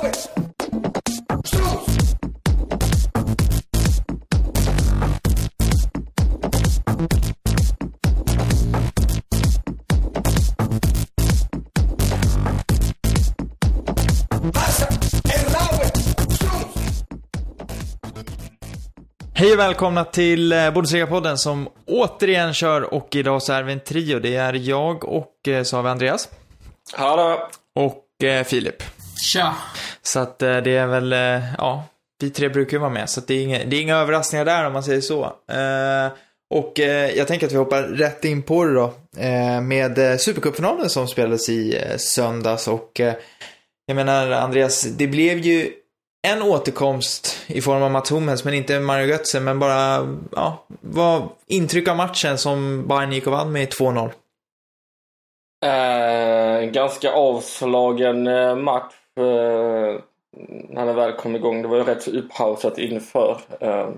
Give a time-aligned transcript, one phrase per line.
[0.00, 0.12] Hej
[19.52, 24.18] och välkomna till eh, Bundesliga-podden som återigen kör och idag så är vi en trio.
[24.18, 26.28] Det är jag och eh, så har vi Andreas.
[26.92, 27.48] Hallå!
[27.74, 28.82] Och eh, Filip.
[29.20, 29.54] Tja.
[30.02, 31.84] Så att eh, det är väl, eh, ja,
[32.20, 33.10] vi tre brukar ju vara med.
[33.10, 35.24] Så att det, är inga, det är inga överraskningar där om man säger så.
[35.24, 36.12] Eh,
[36.54, 36.78] och
[37.16, 38.92] jag tänker att vi hoppar rätt in på det då.
[39.62, 43.00] Med Supercupfinalen som spelades i söndags och
[43.86, 45.72] jag menar Andreas, det blev ju
[46.28, 51.28] en återkomst i form av Mats Hummels, men inte Mario Götze, men bara, ja, vad
[51.46, 54.10] intryck av matchen som Bayern gick och vann med 2-0?
[55.64, 58.24] Eh, ganska avslagen
[58.64, 58.94] match
[60.68, 61.62] när den väl kom igång.
[61.62, 63.40] Det var ju rätt så upphausat inför.
[63.60, 63.88] Eh,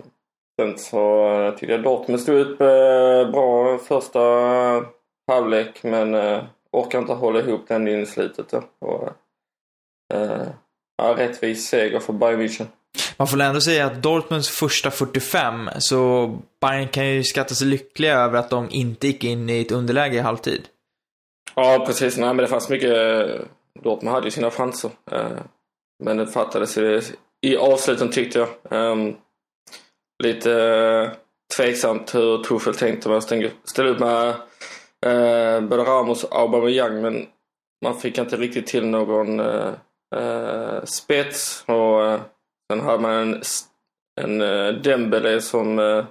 [0.60, 4.20] sen så eh, tyckte jag Dortmund stod upp eh, bra första
[5.28, 8.54] halvlek men eh, orkar inte hålla ihop den in i slutet.
[8.78, 9.08] Och,
[10.14, 10.46] eh,
[10.96, 12.66] ja, rättvis seger för Bayern München.
[13.16, 16.26] Man får ändå säga att Dortmunds första 45, så
[16.60, 20.16] Bayern kan ju skatta sig lyckliga över att de inte gick in i ett underläge
[20.16, 20.68] i halvtid.
[21.54, 22.16] Ja, precis.
[22.16, 22.92] Nej, men det fanns mycket...
[23.80, 24.90] Dortmund hade ju sina chanser.
[25.10, 25.38] Eh,
[26.04, 27.00] Men det fattades i,
[27.46, 28.48] i avsluten tyckte jag.
[28.70, 29.16] Ehm,
[30.22, 31.10] lite eh,
[31.56, 34.28] tveksamt hur Tuchel tänkte med att ställa upp med
[35.06, 37.26] eh, både Ramos och Aubameyang men
[37.84, 39.72] man fick inte riktigt till någon eh,
[40.16, 42.20] eh spets och eh,
[42.72, 43.42] sen hade man en,
[44.20, 46.04] en eh, Dembele som eh,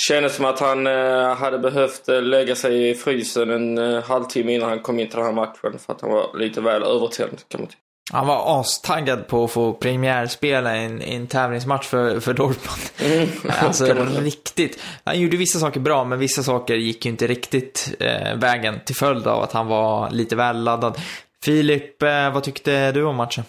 [0.00, 4.54] Kändes som att han eh, hade behövt eh, lägga sig i frysen en eh, halvtimme
[4.54, 7.38] innan han kom in till den här matchen för att han var lite väl övertänd
[7.48, 7.82] kan man tycka.
[8.12, 13.30] Han var astaggad på att få premiärspela i en, en tävlingsmatch för, för Dortmund.
[13.60, 14.20] Alltså man säga.
[14.20, 14.82] riktigt.
[15.04, 18.96] Han gjorde vissa saker bra, men vissa saker gick ju inte riktigt eh, vägen till
[18.96, 21.00] följd av att han var lite väl laddad.
[21.44, 23.44] Filip, eh, vad tyckte du om matchen?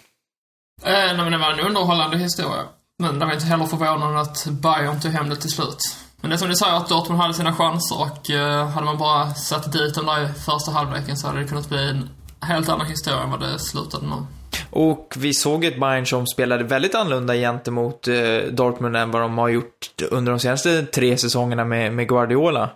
[0.84, 2.64] Eh, nej, men det var en underhållande historia.
[3.00, 5.80] Men det var inte heller förvånande att Bayern tog hem det till slut.
[6.24, 8.98] Men det är som du säger, att Dortmund hade sina chanser och eh, hade man
[8.98, 12.10] bara satt dit dem där i första halvleken så hade det kunnat bli en
[12.42, 14.26] helt annan historia än vad det slutade med.
[14.70, 19.38] Och vi såg ett Bayern som spelade väldigt annorlunda gentemot eh, Dortmund än vad de
[19.38, 22.70] har gjort under de senaste tre säsongerna med, med Guardiola.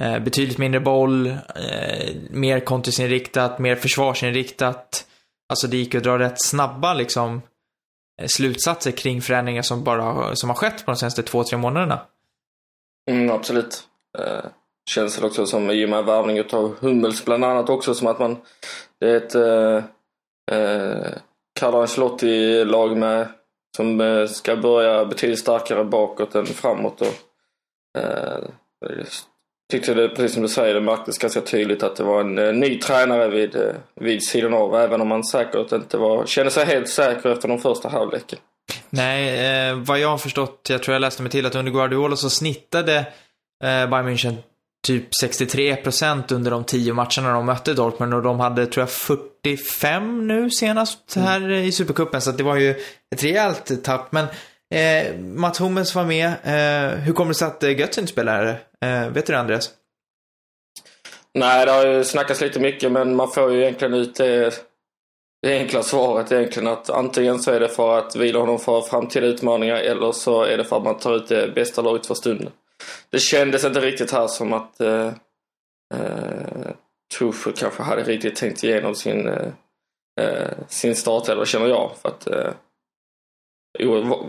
[0.00, 5.04] Eh, betydligt mindre boll, eh, mer kontringsinriktat, mer försvarsinriktat.
[5.48, 7.42] Alltså det gick ju att dra rätt snabba liksom
[8.20, 12.00] eh, slutsatser kring förändringar som bara som har skett på de senaste två, tre månaderna.
[13.10, 13.84] Mm, absolut.
[14.18, 14.44] Eh,
[14.90, 18.18] känns det också som i och med värvning utav Hummels bland annat också som att
[18.18, 18.36] man
[19.00, 19.84] det är ett eh,
[20.58, 21.12] eh,
[21.60, 23.28] Carlo Ancelotti-lag med
[23.76, 27.00] som eh, ska börja betydligt starkare bakåt än framåt.
[27.00, 27.14] Och,
[28.00, 28.38] eh,
[29.70, 32.52] tyckte det, precis som du säger, det märktes ganska tydligt att det var en eh,
[32.52, 36.64] ny tränare vid, eh, vid sidan av även om man säkert inte var, kände sig
[36.64, 38.38] helt säker efter de första halvleken.
[38.90, 42.16] Nej, eh, vad jag har förstått, jag tror jag läste mig till att under Guardiola
[42.16, 42.98] så snittade
[43.64, 44.36] eh, Bayern München
[44.86, 50.26] typ 63% under de tio matcherna de mötte Dortmund och de hade, tror jag, 45
[50.26, 52.70] nu senast här i Supercupen, så det var ju
[53.14, 54.12] ett rejält tapp.
[54.12, 54.26] Men
[54.74, 56.26] eh, Mats Hummels var med.
[56.26, 58.60] Eh, hur kommer det sig att eh, Götze inte spelar?
[58.80, 59.70] Eh, vet du det, Andreas?
[61.34, 64.54] Nej, det har ju snackats lite mycket men man får ju egentligen ut det,
[65.42, 69.26] det enkla svaret egentligen att antingen så är det för att vila honom för framtida
[69.26, 72.52] utmaningar eller så är det för att man tar ut det bästa laget för stunden.
[73.10, 75.06] Det kändes inte riktigt här som att eh,
[75.94, 76.70] eh,
[77.18, 79.46] Tuchel kanske hade riktigt tänkt igenom sin, eh,
[80.20, 81.90] eh, sin startelva känner jag.
[82.02, 82.52] För att, eh,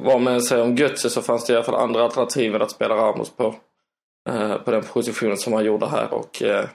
[0.03, 2.61] vad- man än säger om Götze så fanns det i alla fall andra alternativ än
[2.61, 3.55] att spela Ramos på,
[4.29, 6.13] eh, på den positionen som han gjorde här.
[6.13, 6.65] Och, eh,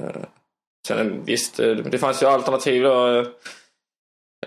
[0.00, 0.22] Eh,
[0.86, 3.06] Sen visst, eh, det fanns ju alternativ då.
[3.08, 3.26] Eh,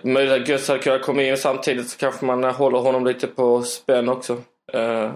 [0.04, 3.62] Möjligt att Götze hade kunnat komma in samtidigt så kanske man håller honom lite på
[3.62, 4.34] spänn också.
[4.76, 5.12] Uh,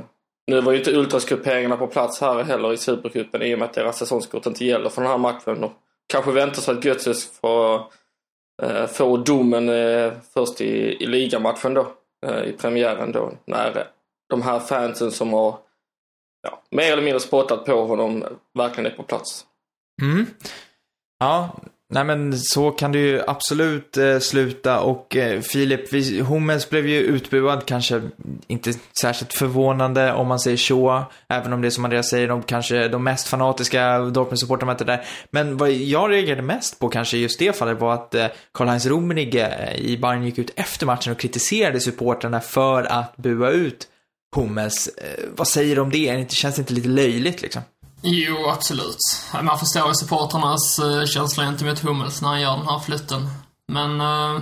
[0.48, 3.74] Nu var ju inte ultrasgrupperingarna på plats här heller i Supercupen i och med att
[3.74, 5.64] deras säsongskort inte gäller för den här matchen.
[5.64, 5.72] Och
[6.08, 7.76] kanske väntar sig att Götze får,
[8.64, 11.88] uh, får domen uh, först i, i ligamatchen då.
[12.46, 13.32] I premiären då.
[13.46, 13.88] När
[14.30, 15.58] de här fansen som har
[16.42, 18.26] ja, mer eller mindre spottat på honom
[18.58, 19.46] verkligen är på plats.
[20.02, 20.26] Mm.
[21.20, 21.50] Ja,
[21.94, 26.88] Nej men så kan det ju absolut eh, sluta och eh, Filip, vi, Hummels blev
[26.88, 28.02] ju utbuad, kanske
[28.48, 32.44] inte särskilt förvånande om man säger så, även om det är som Andreas säger, de
[32.44, 35.06] kanske de mest fanatiska Dortmund-supportrarna inte där.
[35.32, 39.48] Men vad jag reagerade mest på kanske just det fallet var att eh, Karl-Heinz Rummenigge
[39.48, 43.88] eh, i Bayern gick ut efter matchen och kritiserade supportrarna för att bua ut
[44.36, 44.88] Hummels.
[44.88, 46.16] Eh, vad säger du om det?
[46.16, 46.32] det?
[46.32, 47.62] Känns det inte lite löjligt liksom?
[48.02, 49.00] Jo, absolut.
[49.42, 53.30] Man förstår ju supportrarnas eh, känslor gentemot Hummels när han gör den här flytten.
[53.68, 54.02] Men...
[54.02, 54.42] Eh,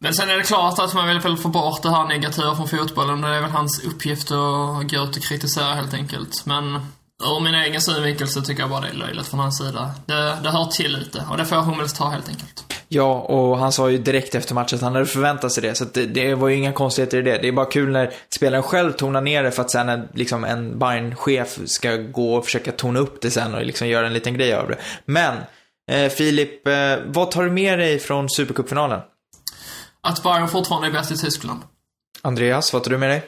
[0.00, 2.68] men sen är det klart att man vill väl få bort det här negativa från
[2.68, 3.20] fotbollen.
[3.20, 6.46] Det är väl hans uppgift att gå ut och kritisera helt enkelt.
[6.46, 6.86] Men
[7.24, 9.90] ur min egen synvinkel så tycker jag bara det är löjligt från hans sida.
[10.06, 12.64] Det, det hör till lite och det får Hummels ta helt enkelt.
[12.88, 15.74] Ja, och han sa ju direkt efter matchen att han hade förväntat sig det.
[15.74, 17.38] Så det, det, var ju inga konstigheter i det.
[17.38, 20.44] Det är bara kul när spelaren själv tonar ner det för att sen en, liksom
[20.44, 24.34] en Bayern-chef ska gå och försöka tona upp det sen och liksom göra en liten
[24.34, 24.76] grej av det.
[25.04, 25.36] Men,
[25.90, 29.00] eh, Filip, eh, vad tar du med dig från Supercupfinalen?
[30.00, 31.60] Att Bayern fortfarande är bäst i Tyskland.
[32.22, 33.22] Andreas, vad tar du med dig?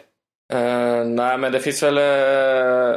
[0.54, 2.96] Uh, nej, men det finns väl uh,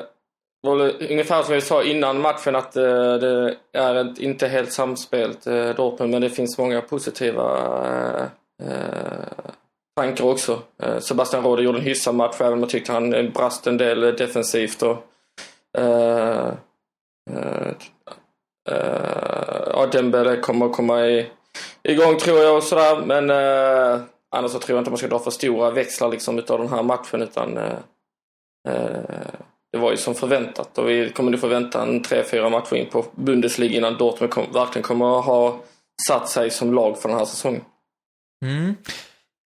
[0.64, 5.48] var ungefär som vi sa innan matchen att eh, det är ett, inte helt samspelt
[5.48, 7.58] eh, Dortmund, men det finns många positiva
[8.64, 8.72] eh,
[9.96, 10.62] tankar också.
[11.00, 14.84] Sebastian Rode gjorde en hyfsad match, även om jag tyckte han brast en del defensivt.
[14.84, 14.98] Och,
[19.74, 21.30] ja, Dembele kommer komma i,
[21.84, 23.30] igång tror jag och sådär, men
[24.36, 26.84] Annars så tror jag inte man ska dra för stora växlar liksom utav den här
[26.84, 27.74] matchen utan uh,
[29.74, 32.76] det var ju som förväntat och vi kommer nu få vänta en tre, fyra matcher
[32.76, 35.60] in på Bundesliga innan Dortmund kom, verkligen kommer att ha
[36.08, 37.62] satt sig som lag för den här säsongen.
[38.46, 38.76] Mm.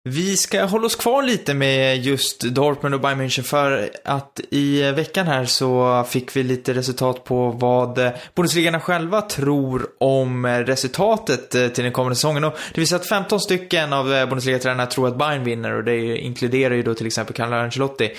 [0.09, 4.83] Vi ska hålla oss kvar lite med just Dortmund och Bayern München för att i
[4.83, 11.69] veckan här så fick vi lite resultat på vad Bundesligarna själva tror om resultatet eh,
[11.69, 12.45] till den kommande säsongen.
[12.45, 15.85] Och det vill säga att 15 stycken av eh, Bundesliga-tränarna tror att Bayern vinner och
[15.85, 18.11] det inkluderar ju då till exempel Carlo Ancelotti.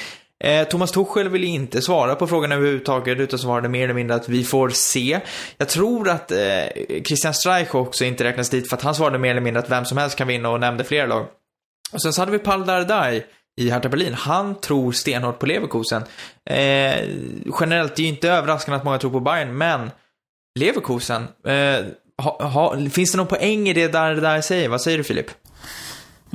[0.44, 4.30] Eh, Thomas Tuchel vill inte svara på frågan överhuvudtaget utan svarade mer eller mindre att
[4.30, 5.20] vi får se.
[5.58, 6.66] Jag tror att eh,
[7.06, 9.86] Christian Streich också inte räknas dit för att han svarade mer eller mindre att vem
[9.86, 11.28] som helst kan vinna och nämnde flera lag.
[11.92, 13.24] Och sen så hade vi Pal Dardai
[13.62, 14.14] i Hertha Berlin.
[14.14, 16.04] Han tror stenhårt på Leverkusen.
[16.50, 17.10] Eh,
[17.60, 19.92] generellt, det är ju inte överraskande att många tror på Bayern, men
[20.60, 21.86] Leverkusen, eh,
[22.24, 24.70] ha, ha, finns det någon poäng i det Dardai säger?
[24.70, 25.32] Vad säger du Filip?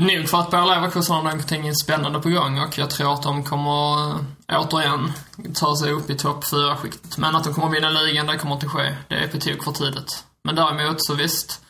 [0.00, 3.44] Nog för att Bayer Leverkusen har någonting spännande på gång och jag tror att de
[3.44, 4.10] kommer
[4.52, 5.12] eh, återigen
[5.54, 7.18] ta sig upp i topp 4-skiktet.
[7.18, 8.96] Men att de kommer vinna ligan, det kommer inte ske.
[9.08, 10.24] Det är på tok för tidigt.
[10.44, 11.60] Men däremot så visst,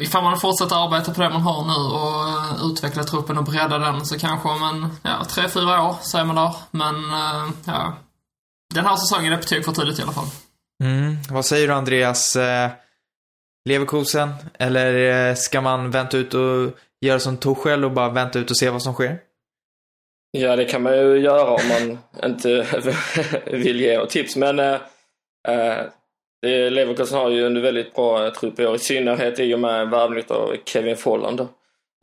[0.00, 3.78] Ifall man fortsätter arbeta på det man har nu och eh, utveckla truppen och bredda
[3.78, 6.54] den så kanske om en, ja, tre, fyra år säger man där.
[6.70, 7.96] Men, eh, ja.
[8.74, 10.28] Den här säsongen är på tok för tidigt i alla fall.
[10.84, 11.18] Mm.
[11.30, 12.36] Vad säger du Andreas?
[13.68, 14.34] Leverkusen?
[14.58, 16.72] Eller ska man vänta ut och
[17.06, 19.18] göra som Torshäll och bara vänta ut och se vad som sker?
[20.30, 21.98] Ja, det kan man ju göra om man
[22.30, 22.66] inte
[23.46, 24.36] vill ge något tips.
[24.36, 24.78] Men äh,
[26.46, 30.24] Leverkusen har ju en väldigt bra trupp i år, i synnerhet i och med värvningen
[30.28, 31.40] av Kevin Folland.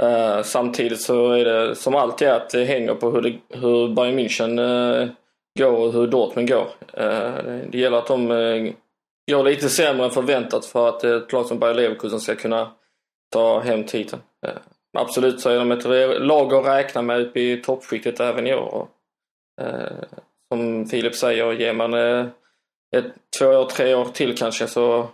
[0.04, 4.20] Uh, samtidigt så är det som alltid att det hänger på hur, det, hur Bayern
[4.20, 5.10] München uh,
[5.60, 6.68] går och hur Dortmund går.
[6.98, 8.28] Uh, det gäller att de
[9.32, 12.72] går lite sämre än förväntat för att ett lag som Bayer Leverkusen ska kunna
[13.34, 14.22] ta hem titeln
[14.98, 18.74] absolut så är de ett lag att räkna med uppe i toppskiktet även i år.
[18.74, 18.90] Och,
[20.54, 21.94] som Filip säger, ger man
[22.96, 23.06] ett,
[23.40, 25.10] två år, tre år till kanske så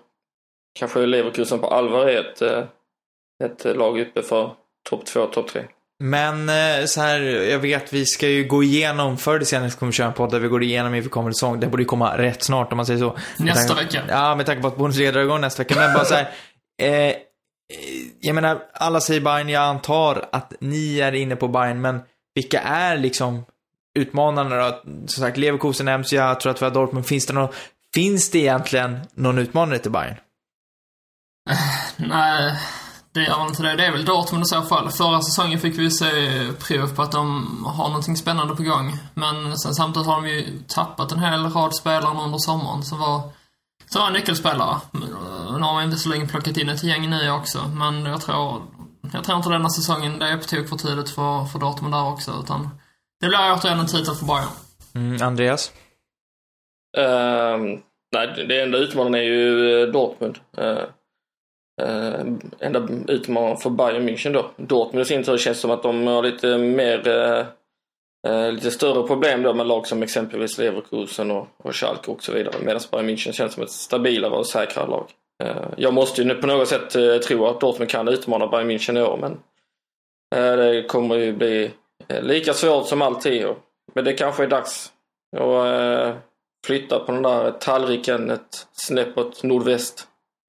[0.79, 2.63] kanske Leverkusen på allvar är ett, eh,
[3.43, 4.51] ett lag uppe för
[4.89, 5.63] topp två, topp tre.
[6.03, 9.91] Men eh, så här, jag vet vi ska ju gå igenom, förr eller senare kommer
[9.91, 11.59] vi köra en podd där vi går igenom inför kommande säsong.
[11.59, 13.17] Det borde ju komma rätt snart om man säger så.
[13.37, 14.01] Nästa vecka.
[14.09, 15.75] Ja, med tanke på att Bundesliga drar igång nästa vecka.
[15.75, 16.29] Men bara så här,
[16.81, 17.15] eh,
[17.73, 22.01] Eh, jag menar, alla säger Bayern, jag antar att ni är inne på Bayern, men
[22.35, 23.45] vilka är liksom
[23.99, 24.81] utmanarna då?
[24.83, 27.05] Som sagt, Leverkusen nämns, jag tror att vi har Dortmund.
[27.05, 27.49] Finns det någon,
[27.93, 30.17] finns det egentligen någon utmanare till Bayern?
[31.49, 31.57] Eh,
[31.97, 32.59] nej,
[33.13, 33.75] det gör inte det.
[33.75, 34.91] Det är väl Dortmund i så fall.
[34.91, 36.11] Förra säsongen fick vi se
[36.59, 38.97] prov på att de har någonting spännande på gång.
[39.13, 43.21] Men sen samtidigt har de ju tappat en hel rad spelare under sommaren som var,
[43.95, 44.77] var nyckelspelare.
[44.91, 48.61] Nu har man visserligen plockat in ett gäng nya också, men jag tror,
[49.13, 52.11] jag tror inte denna säsongen, det är på tok för tidigt för, för Dortmund där
[52.11, 52.69] också, utan
[53.19, 54.49] det blir återigen en titel för Bayern.
[54.95, 55.71] Mm, Andreas?
[56.97, 57.79] Uh,
[58.15, 60.39] nej, det enda utmanaren är ju eh, Dortmund.
[60.59, 60.83] Uh,
[61.81, 64.51] uh, enda utmanaren för Bayern München då.
[64.57, 67.45] Dortmund i sin tur känns som att de har lite mer uh,
[68.51, 72.55] lite större problem då med lag som exempelvis Leverkusen och, och Schalke och så vidare.
[72.61, 75.05] Medan Bayern München känns som ett stabilare och säkrare lag.
[75.43, 78.71] Eh, jag måste ju nu på något sätt eh, tro att Dortmund kan utmana Bayern
[78.71, 79.31] München i år men
[80.35, 81.71] eh, det kommer ju bli
[82.07, 83.45] eh, lika svårt som alltid.
[83.45, 83.57] och-
[83.95, 84.91] Men det kanske är dags
[85.37, 86.15] att eh,
[86.67, 90.07] flytta på den där tallriken ett snäpp åt nordväst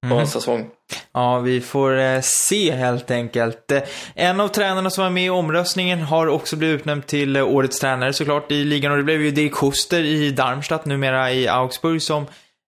[0.09, 0.69] på en säsong.
[1.13, 3.71] Ja, vi får eh, se helt enkelt.
[3.71, 3.81] Eh,
[4.15, 7.79] En av tränarna som var med i omröstningen har också blivit utnämnd till eh, årets
[7.79, 12.01] tränare såklart i ligan och det blev ju Dirk Schuster i Darmstadt, numera i Augsburg,
[12.01, 12.25] som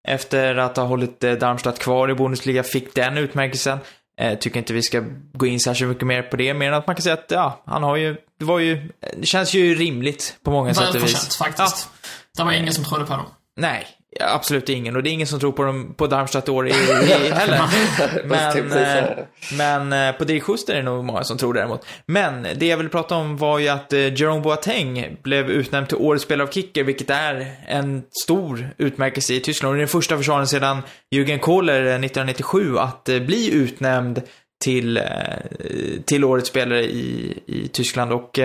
[0.08, 3.80] efter att ha hållit Darmstadt kvar i Bundesliga fick den utmärkelsen.
[4.20, 5.03] Eh, tycker inte vi ska
[5.34, 7.63] gå in särskilt mycket mer på det, mer än att man kan säga att ja,
[7.65, 11.38] han har ju, det var ju, det känns ju rimligt på många sätt och vis.
[11.38, 11.89] faktiskt.
[12.38, 13.25] Det var ingen som trodde på dem.
[13.58, 13.88] Nej,
[14.20, 14.96] absolut ingen.
[14.96, 16.74] Och det är ingen som tror på, dem, på Darmstadt i år i, i,
[17.34, 17.62] heller.
[18.25, 19.17] men, säga eh,
[19.58, 21.86] men eh, på Dirk Schuster är det nog många som tror däremot.
[22.05, 25.98] Men det jag vill prata om var ju att eh, Jerome Boateng blev utnämnd till
[25.98, 29.70] årets spelare av kicker, vilket är en stor utmärkelse i Tyskland.
[29.70, 30.82] Och det är den första försvararen sedan
[31.15, 34.22] Jürgen Kohler eh, 1997 att bli utnämnd
[34.63, 35.01] till,
[36.05, 38.13] till årets spelare i, i Tyskland.
[38.13, 38.39] Och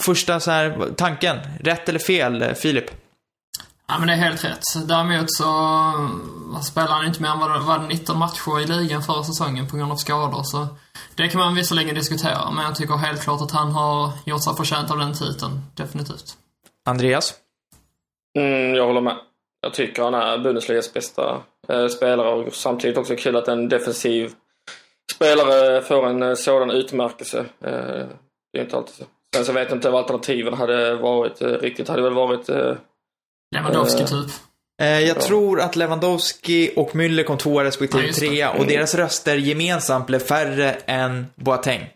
[0.00, 2.90] första så här, tanken, rätt eller fel, Filip?
[3.92, 4.88] Ja, men det är helt rätt.
[4.88, 5.52] Däremot så
[6.62, 9.76] spelade han inte mer än vad det var 19 matcher i ligan förra säsongen på
[9.76, 10.42] grund av skador.
[10.42, 10.66] Så
[11.14, 14.54] det kan man visserligen diskutera, men jag tycker helt klart att han har gjort sig
[14.56, 15.60] förtjänt av den titeln.
[15.76, 16.36] Definitivt.
[16.84, 17.34] Andreas?
[18.38, 19.16] Mm, jag håller med.
[19.60, 24.32] Jag tycker han är Bundesligas bästa eh, spelare och samtidigt också kul att en defensiv
[25.14, 27.38] spelare får en eh, sådan utmärkelse.
[27.38, 28.06] Eh,
[28.52, 29.04] det är inte alltid så.
[29.34, 31.88] Sen så vet jag inte vad alternativen hade varit eh, riktigt.
[31.88, 32.74] Hade väl varit eh,
[33.54, 34.30] Lewandowski Eh, typ.
[34.82, 35.20] Eh, jag Ja.
[35.22, 38.18] tror att Lewandowski och Müller kom tvåa respektive Ja, det.
[38.20, 41.88] trea och deras röster gemensamt blev färre än Boateng.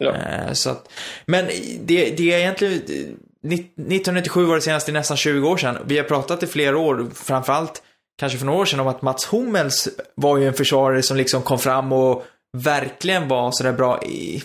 [0.00, 0.14] ja.
[0.16, 0.92] Eh, så att,
[1.26, 1.46] men
[1.80, 2.74] det, det är egentligen...
[2.74, 3.14] eh,
[3.46, 5.78] 1997 var det senaste, nästan 20 år sedan.
[5.86, 7.82] Vi har pratat i flera år, framförallt
[8.20, 11.42] kanske för några år sedan, om att Mats Hummels var ju en försvarare som liksom
[11.42, 12.24] kom fram och
[12.56, 14.42] verkligen var sådär bra i...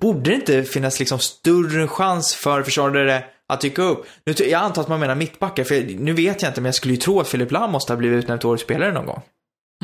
[0.00, 4.06] Borde det inte finnas liksom större chans för försvarare att dyka upp?
[4.26, 6.94] Nu, jag antar att man menar mittbackar, för nu vet jag inte, men jag skulle
[6.94, 9.22] ju tro att Filip Lam måste ha blivit utnämnd till årets spelare någon gång.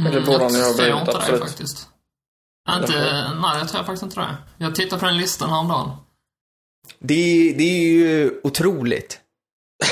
[0.01, 1.41] Men det borde han ju ha blivit, absolut.
[1.41, 1.89] det faktiskt.
[2.71, 2.93] Inte,
[3.43, 4.37] nej, jag tror faktiskt inte det.
[4.59, 5.91] Jag tittade på den listan häromdagen.
[6.99, 9.21] Det, det är ju otroligt.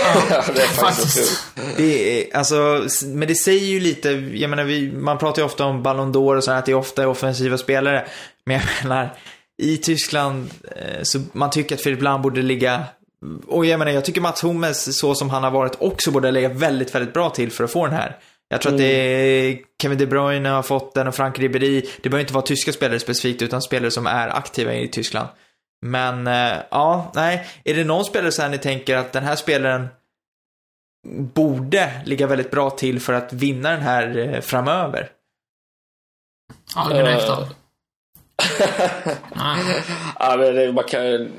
[0.01, 1.45] ja, det är faktiskt.
[1.77, 5.65] Det är, alltså, men det säger ju lite, jag menar, vi, man pratar ju ofta
[5.65, 8.09] om Ballon d'Or och så här, att det ofta är offensiva spelare.
[8.47, 9.17] Men jag menar,
[9.63, 12.85] i Tyskland, eh, så man tycker att Filip Lahm borde ligga,
[13.47, 16.49] och jag menar, jag tycker Mats Hummels, så som han har varit, också borde lägga
[16.49, 18.17] väldigt, väldigt bra till för att få den här.
[18.49, 21.81] Jag tror att det är Kevin De Bruyne har fått den och Frank Ribéry.
[21.81, 25.29] Det behöver inte vara tyska spelare specifikt, utan spelare som är aktiva i Tyskland.
[25.87, 27.47] Men, eh, ja, nej.
[27.65, 29.89] Är det någon spelare så här ni tänker att den här spelaren
[31.35, 35.11] borde ligga väldigt bra till för att vinna den här eh, framöver?
[36.75, 37.17] Albin Eh.
[37.17, 37.45] Ekdal.
[39.35, 39.85] Nej.
[40.19, 41.33] ja, men det, man kan,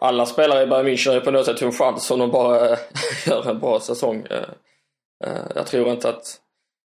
[0.00, 2.70] alla spelare i Bayern München har ju på något sätt en chans om de bara
[2.70, 2.78] eh,
[3.26, 4.26] gör en bra säsong.
[4.30, 4.48] Eh,
[5.24, 6.40] eh, jag tror inte att...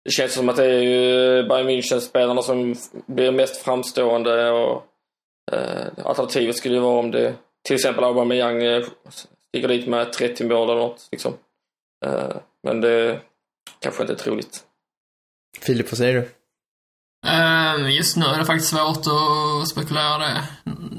[0.05, 4.85] Det känns som att det är ju Bayern München-spelarna som blir mest framstående och
[6.03, 7.35] alternativet skulle ju vara om det
[7.67, 8.83] till exempel Aubameyang
[9.47, 11.07] sticker dit med 30 mål eller något.
[11.11, 11.33] Liksom.
[12.63, 13.19] Men det
[13.79, 14.63] kanske inte är troligt.
[15.61, 16.29] Filip, vad säger du?
[17.27, 20.43] Ehm, just nu är det faktiskt svårt att spekulera det.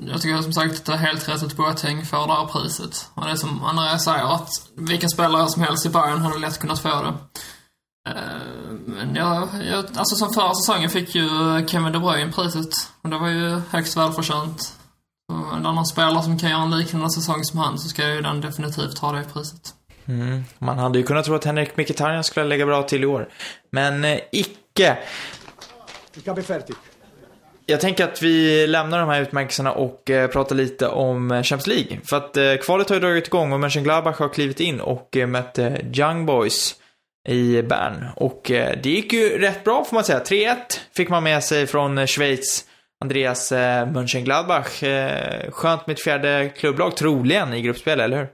[0.06, 3.10] Jag tycker som sagt att det är helt rätt att Boateng får det här priset.
[3.14, 6.58] Och det är som Andrea säger, att vilken spelare som helst i Bayern hade lätt
[6.58, 7.14] kunnat få det.
[8.10, 11.28] Ehm, men jag, jag, alltså som förra säsongen fick ju
[11.66, 12.70] Kevin De Bruyne priset.
[13.02, 14.74] Och det var ju högst välförtjänt.
[15.32, 18.22] Och en annan spelare som kan göra en liknande säsong som han så ska ju
[18.22, 19.74] den definitivt ha det priset.
[20.06, 23.28] Mm, man hade ju kunnat tro att Henrik Mkhitaryan skulle lägga bra till i år.
[23.70, 24.98] Men eh, icke.
[26.18, 26.74] Ich habe fertig.
[27.66, 31.66] Jag tänker att vi lämnar de här utmärkelserna och eh, pratar lite om eh, Champions
[31.66, 32.00] League.
[32.04, 35.26] För att eh, kvalet har ju dragit igång och Mönchengladbach har klivit in och eh,
[35.26, 36.74] mött eh, Young Boys
[37.28, 38.04] i Bern.
[38.16, 40.18] Och eh, det gick ju rätt bra får man säga.
[40.18, 40.56] 3-1
[40.96, 42.64] fick man med sig från eh, Schweiz.
[43.00, 44.82] Andreas eh, Mönchengladbach.
[44.82, 48.28] Eh, skönt med ett fjärde klubblag, troligen, i gruppspel, eller hur?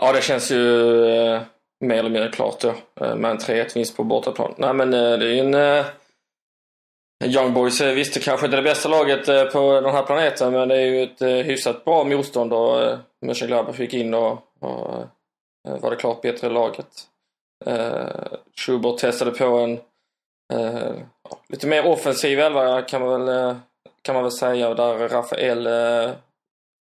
[0.00, 1.40] Ja, det känns ju eh,
[1.80, 2.74] mer eller mindre klart ja.
[3.14, 4.54] Med en 3-1 vinst på bortaplan.
[4.56, 5.84] Nej, men eh, det är ju en...
[7.24, 10.52] Young Boys eh, visst visste kanske inte det bästa laget eh, på den här planeten,
[10.52, 15.04] men det är ju ett eh, hyfsat bra motstånd och Mönchengladbach fick in och, och
[15.80, 16.86] var det klart bättre laget.
[18.66, 19.80] Schubert testade på en
[21.48, 23.54] lite mer offensiv elva kan man väl,
[24.02, 25.64] kan man väl säga, där Rafael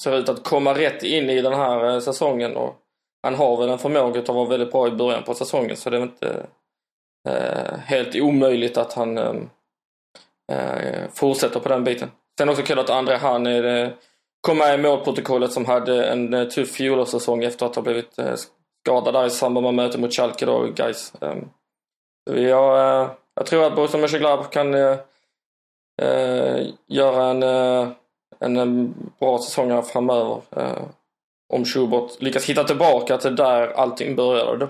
[0.04, 2.76] ser ut att komma rätt in i den här säsongen och
[3.24, 5.98] han har väl en förmåga att vara väldigt bra i början på säsongen så det
[5.98, 6.46] är inte
[7.86, 9.18] helt omöjligt att han
[10.52, 12.12] Eh, fortsätter på den biten.
[12.38, 13.90] Sen också kul att André han är, eh,
[14.42, 18.36] kom med i målprotokollet som hade en eh, tuff fjolårssäsong efter att ha blivit eh,
[18.84, 21.14] skadad där i samband med mötet mot Schalke då, guys.
[21.22, 21.50] Ehm,
[22.26, 24.98] jag, eh, jag tror att Borussia Mönchengladbach kan eh,
[26.88, 27.44] göra en,
[28.40, 30.42] en, en, bra säsong här framöver.
[31.54, 34.68] om Schubert lyckas hitta tillbaka till där allting började då.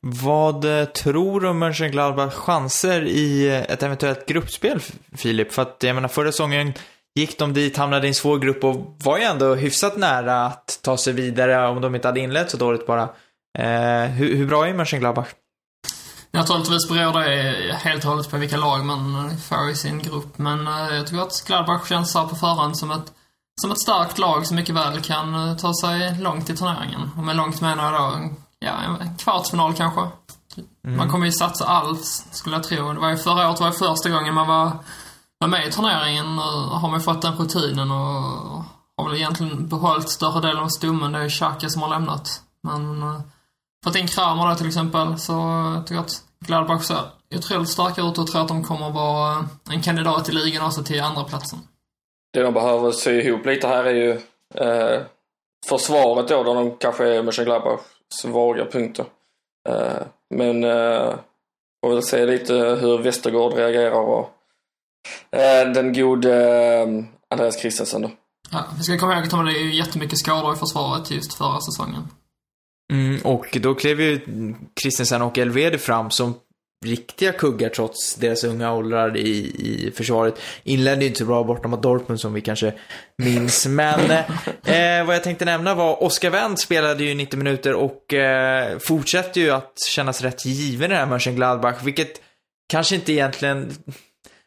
[0.00, 4.80] Vad eh, tror du om Mönchengladbachs chanser i eh, ett eventuellt gruppspel,
[5.16, 5.52] Filip?
[5.52, 6.72] För att jag menar, förra säsongen
[7.14, 10.78] gick de dit, hamnade i en svår grupp och var ju ändå hyfsat nära att
[10.82, 13.02] ta sig vidare om de inte hade inlett så dåligt bara.
[13.58, 15.28] Eh, hur, hur, bra är Mönchengladbach?
[16.30, 20.38] Naturligtvis beror det helt och hållet på vilka lag man eh, får i sin grupp,
[20.38, 23.12] men jag tycker att Gladbach känns här på förhand som ett,
[23.60, 27.10] som ett starkt lag som mycket väl kan ta sig långt i turneringen.
[27.16, 30.00] Och med långt menar jag då, ja, en kvartsfinal kanske.
[30.84, 30.96] Mm.
[30.96, 32.92] Man kommer ju satsa allt, skulle jag tro.
[32.92, 34.72] Det var ju förra året var det första gången man var,
[35.38, 36.38] var med i turneringen.
[36.38, 38.64] Och har man fått den rutinen och
[38.96, 41.12] har väl egentligen behållit större delen av stommen.
[41.12, 42.42] Det är ju Xhaka som har lämnat.
[42.62, 43.04] Men
[43.84, 45.32] fått in Kramer då till exempel, så
[45.76, 47.00] jag tycker att Gladbach ser
[47.34, 51.02] otroligt starka ut och tror att de kommer vara en kandidat i ligan också till
[51.02, 51.58] andra platsen.
[52.32, 54.10] Det de behöver sy ihop lite här är ju
[54.54, 55.02] eh,
[55.68, 59.04] försvaret då, där de kanske är Mönchengladbachs svaga punkter.
[59.68, 60.02] Eh,
[60.34, 61.14] men eh,
[61.84, 64.30] får väl se lite hur Westergård reagerar och
[65.30, 66.84] eh, den gode
[67.30, 68.10] Andreas Christensen då.
[68.50, 71.60] Ja, vi ska komma ihåg att de hade ju jättemycket skador i försvaret just förra
[71.60, 72.08] säsongen.
[72.92, 74.20] Mm, och då klev ju
[74.80, 76.34] Christensen och Elvede fram som
[76.84, 79.28] riktiga kuggar trots deras unga åldrar i,
[79.58, 80.40] i försvaret.
[80.62, 82.72] Inledde ju inte så bra borta mot Dortmund som vi kanske
[83.18, 83.66] minns.
[83.68, 88.78] Men eh, vad jag tänkte nämna var Oskar Wendt spelade ju 90 minuter och eh,
[88.78, 92.20] fortsätter ju att kännas rätt given i det här Mönchengladbach, vilket
[92.68, 93.72] kanske inte egentligen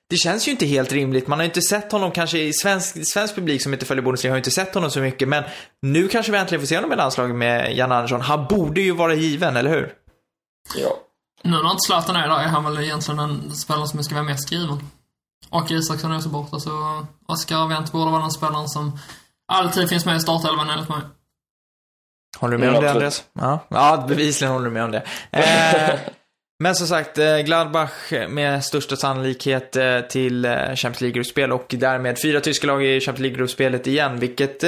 [0.10, 1.28] det känns ju inte helt rimligt.
[1.28, 4.32] Man har ju inte sett honom kanske i svensk, svensk publik som inte följer Bundesliga
[4.32, 5.28] har ju inte sett honom så mycket.
[5.28, 5.44] Men
[5.82, 8.22] nu kanske vi äntligen får se honom i landslaget med Jan Andersson.
[8.22, 9.94] Han borde ju vara given, eller hur?
[10.78, 11.09] Ja.
[11.42, 14.26] Nu när inte Zlatan är där är han väl egentligen den spelaren som ska vara
[14.26, 14.90] mest given.
[15.50, 19.00] Och Isaksson är också borta, så Oskar Wendt borde vara den spelaren som
[19.52, 21.02] alltid finns med i startelvan enligt mig.
[22.40, 23.24] Håller du med om det, Andreas?
[23.34, 25.04] Ja, ja bevisligen håller du med om det.
[25.32, 26.00] Eh,
[26.64, 32.22] Men som sagt, eh, Gladbach med största sannolikhet eh, till eh, Champions League-gruppspel och därmed
[32.22, 34.64] fyra tyska lag i Champions League-gruppspelet igen, vilket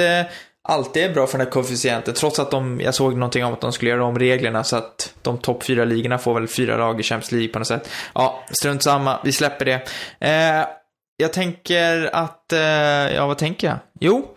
[0.68, 3.60] alltid är bra för den här koefficienten, trots att de, jag såg någonting om att
[3.60, 7.00] de skulle göra om reglerna så att de topp fyra ligorna får väl fyra lag
[7.00, 7.88] i Champions League på något sätt.
[8.14, 9.82] Ja, strunt samma, vi släpper det.
[10.20, 10.66] Eh,
[11.16, 12.60] jag tänker att, eh,
[13.14, 13.76] ja vad tänker jag?
[14.00, 14.28] Jo,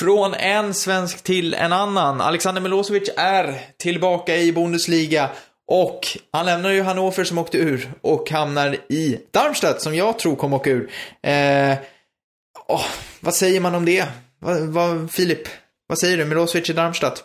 [0.00, 2.20] från en svensk till en annan.
[2.20, 5.30] Alexander Milosevic är tillbaka i Bundesliga
[5.66, 6.00] och
[6.32, 10.56] han lämnar ju Hannover som åkte ur och hamnar i Darmstadt som jag tror kommer
[10.56, 10.90] åka ur.
[11.22, 11.76] Eh,
[12.68, 12.84] oh,
[13.20, 14.08] vad säger man om det?
[14.44, 15.48] Vad, vad, Filip,
[15.86, 16.24] vad säger du?
[16.24, 17.24] Milosevic i Darmstadt?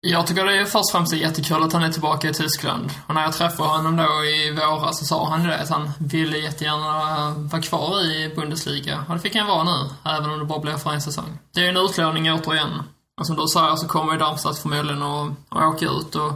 [0.00, 2.90] Jag tycker det är först och främst jättekul att han är tillbaka i Tyskland.
[3.06, 5.90] Och när jag träffade honom då i våras så sa han ju det att han
[5.98, 9.04] ville jättegärna vara kvar i Bundesliga.
[9.08, 11.38] Och det fick han vara nu, även om det bara blir för en säsong.
[11.54, 12.82] Det är ju en utlåning återigen.
[13.20, 16.32] Och som du säger så kommer ju Darmstadt förmodligen att, att åka ut och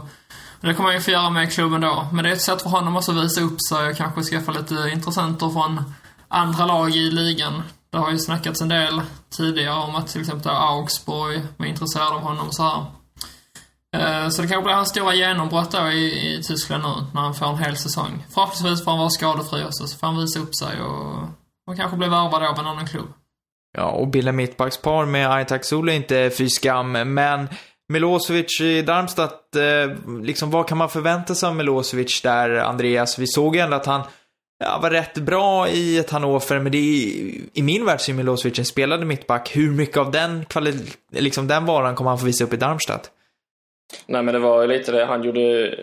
[0.61, 2.07] det kommer han ju få göra med klubben då.
[2.13, 4.51] Men det är ett sätt för honom också att visa upp sig och kanske skaffa
[4.51, 5.93] lite intressenter från
[6.27, 7.63] andra lag i ligan.
[7.93, 9.01] Det har ju snackats en del
[9.37, 12.85] tidigare om att till exempel Augsburg var intresserad av honom så här.
[13.95, 17.35] Eh, så det kanske blir hans stora genombrott då i, i Tyskland nu, när han
[17.35, 18.25] får en hel säsong.
[18.33, 21.17] Förhoppningsvis får han vara skadefri också, så får han visa upp sig och,
[21.67, 23.13] och kanske bli värvad av en annan klubb.
[23.77, 27.49] Ja, och bilda mittbackspar med Aitak Sule är inte fy skam, men
[27.89, 33.19] Milosevic i Darmstadt, eh, liksom vad kan man förvänta sig av Milosevic där, Andreas?
[33.19, 34.01] Vi såg ju ändå att han
[34.63, 37.11] ja, var rätt bra i ett Hannover, men det är,
[37.53, 39.55] i min värld så är Milosevic en spelade mittback.
[39.55, 40.45] Hur mycket av den,
[41.11, 43.11] liksom den varan kommer han få visa upp i Darmstadt?
[44.05, 45.75] Nej, men det var ju lite det han gjorde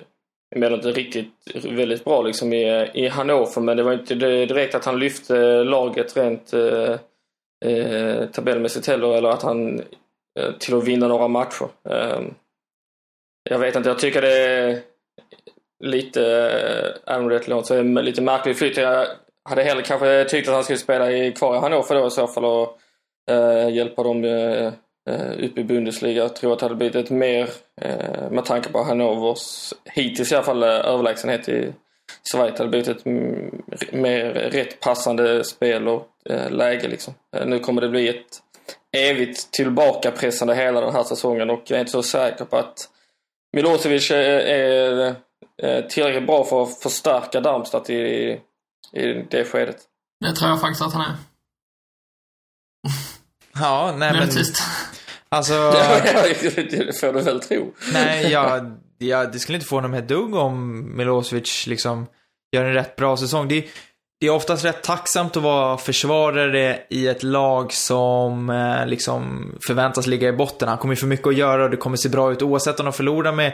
[0.57, 1.33] emellertid riktigt
[1.65, 6.17] väldigt bra liksom i, i Hannover, men det var inte direkt att han lyfte laget
[6.17, 6.97] rent eh,
[7.65, 9.83] eh, tabellmässigt heller, eller att han
[10.39, 11.69] Eh, till att vinna några matcher.
[11.91, 12.35] Ehm,
[13.51, 14.81] jag vet inte, jag tycker det är
[15.81, 18.77] lite, eh, även om det är så är det lite märklig flytt.
[18.77, 19.07] Jag
[19.49, 22.27] hade hellre kanske tyckt att han skulle spela i, kvar i Hannover då i så
[22.27, 22.79] fall och
[23.31, 24.73] eh, hjälpa dem eh,
[25.11, 26.23] eh, upp i Bundesliga.
[26.23, 27.49] Jag tror att det hade blivit ett mer,
[27.81, 31.73] eh, med tanke på Hannovers hittills i alla fall eh, överlägsenhet i
[32.33, 33.05] Schweiz, hade blivit ett
[33.93, 36.07] mer rätt passande spel och
[36.51, 37.15] läge liksom.
[37.47, 38.43] Nu kommer det bli ett
[38.97, 42.89] evigt tillbakapressande hela den här säsongen och jag är inte så säker på att
[43.53, 45.15] Milosevic är, är
[45.89, 47.95] tillräckligt bra för att förstärka Darmstadt i,
[48.93, 49.77] i det skedet.
[50.21, 51.15] Det tror jag faktiskt att han är.
[53.53, 54.29] Ja, nej men...
[54.29, 54.57] typ-
[55.29, 55.73] Alltså...
[56.25, 56.71] tyst.
[56.71, 57.75] det får du väl tro.
[57.93, 62.07] Nej, jag, jag, det skulle inte få mig ett dugg om Milosevic liksom
[62.57, 63.49] gör en rätt bra säsong.
[63.49, 63.67] Det,
[64.21, 70.07] det är oftast rätt tacksamt att vara försvarare i ett lag som eh, liksom förväntas
[70.07, 70.69] ligga i botten.
[70.69, 72.85] Han kommer ju för mycket att göra och det kommer se bra ut oavsett om
[72.87, 73.53] de förlorar med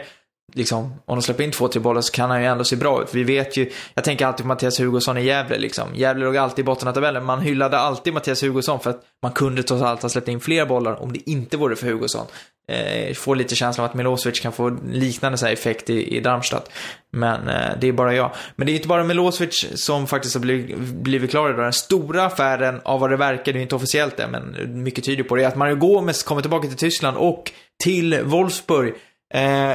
[0.53, 3.03] Liksom, om de släpper in två, tre bollar så kan han ju ändå se bra
[3.03, 3.13] ut.
[3.13, 5.95] Vi vet ju, jag tänker alltid på Mattias Hugosson i Gävle liksom.
[5.95, 7.25] Gävle låg alltid i botten av tabellen.
[7.25, 10.65] Man hyllade alltid Mattias Hugosson för att man kunde trots allt ha släppt in fler
[10.65, 12.25] bollar om det inte vore för Hugosson.
[12.71, 16.19] Eh, får lite känslan av att Milosevic kan få liknande så här effekt i, i
[16.19, 16.71] Darmstadt.
[17.11, 18.31] Men eh, det är bara jag.
[18.55, 21.65] Men det är inte bara Milosevic som faktiskt har blivit, blivit klar idag.
[21.65, 25.03] Den stora affären av vad det verkar, det är ju inte officiellt än, men mycket
[25.03, 27.51] tyder på det, är att Mario Gomez kommer tillbaka till Tyskland och
[27.83, 28.93] till Wolfsburg.
[29.33, 29.73] Eh,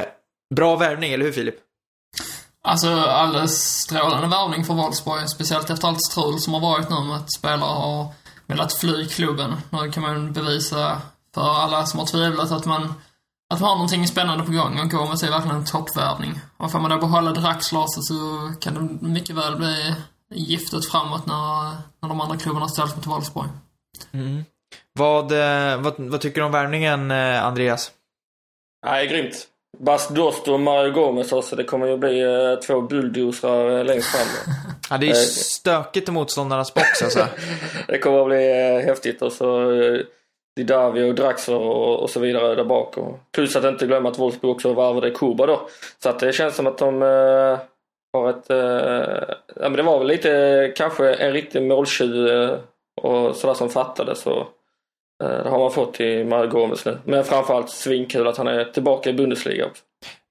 [0.55, 1.55] bra värvning, eller hur Filip?
[2.63, 5.29] Alltså alldeles strålande värvning för Wolfsburg.
[5.29, 8.13] Speciellt efter allt strul som har varit nu med att spelare har
[8.47, 9.55] velat fly klubben.
[9.69, 11.01] Nu kan man bevisa
[11.33, 12.93] för alla som har tvivlat att man,
[13.53, 16.39] att man har någonting spännande på gång och Gomez är verkligen en toppvärvning.
[16.57, 18.13] Och får man då behålla Draxler så
[18.59, 19.95] kan det mycket väl bli
[20.33, 21.63] giftet framåt när,
[22.01, 23.49] när de andra klubbarna ställs mot Wolfsburg.
[24.93, 27.91] Vad, eh, vad, vad tycker du om värvningen, eh, Andreas?
[28.85, 29.47] Nej, grymt.
[29.77, 34.07] Bas Dost och Mario Gomez alltså, det kommer ju bli eh, två bulldozrar eh, längst
[34.07, 34.27] fram.
[34.89, 37.27] Ja, det är ju Eh, stökigt i motståndarnas box alltså.
[37.87, 39.99] det kommer att bli eh, häftigt och så eh,
[40.55, 42.97] Didavi och Draxler och, och så vidare där bak.
[42.97, 45.67] Och, plus att inte glömma att Wolfsburg också värvade Kuba då.
[46.03, 47.59] Så att det känns som att de eh,
[48.13, 48.49] har ett...
[48.49, 52.49] Eh, ja men det var väl lite kanske en riktig måltjuv
[53.01, 54.19] och sådär som fattades.
[54.19, 54.45] Så, eh,
[55.23, 56.97] det har man fått i Gomez nu.
[57.05, 59.65] Men framförallt svinkul att han är tillbaka i Bundesliga.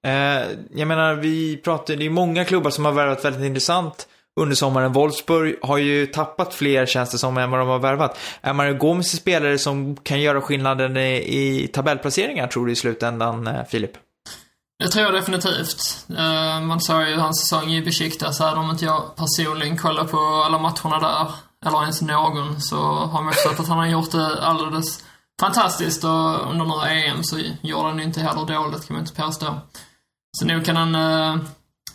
[0.05, 0.41] Eh,
[0.73, 4.07] jag menar, vi pratar, det är många klubbar som har värvat väldigt intressant
[4.39, 4.93] under sommaren.
[4.93, 8.19] Wolfsburg har ju tappat fler tjänster som än vad de har värvat.
[8.41, 13.47] Är Mario Gomes spelare som kan göra skillnaden i, i tabellplaceringar, tror du, i slutändan,
[13.47, 13.91] eh, Filip?
[14.83, 16.05] Det tror jag definitivt.
[16.09, 20.17] Eh, man såg ju hans säsong i Besiktas här, om inte jag personligen kollar på
[20.17, 21.27] alla matcherna där,
[21.65, 25.05] eller ens någon, så har man förstått att han har gjort det alldeles
[25.41, 29.21] fantastiskt och under några EM så gjorde han ju inte heller dåligt, kan man inte
[29.21, 29.55] påstå.
[30.37, 31.37] Så nu kan han, eh,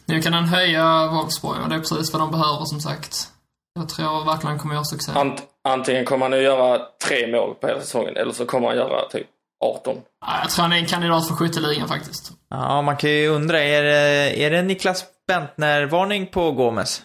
[0.06, 3.28] nu kan han höja Wolfsburg och det är precis vad de behöver som sagt.
[3.74, 5.12] Jag tror verkligen han kommer göra succé.
[5.14, 6.78] Ant, antingen kommer han att göra
[7.08, 9.26] tre mål på hela säsongen eller så kommer han göra typ
[9.64, 9.96] 18.
[10.26, 12.32] Ja, Jag tror han är en kandidat för skytteligan faktiskt.
[12.50, 17.02] Ja, man kan ju undra, är det, är det Niklas Bentner-varning på Gomes?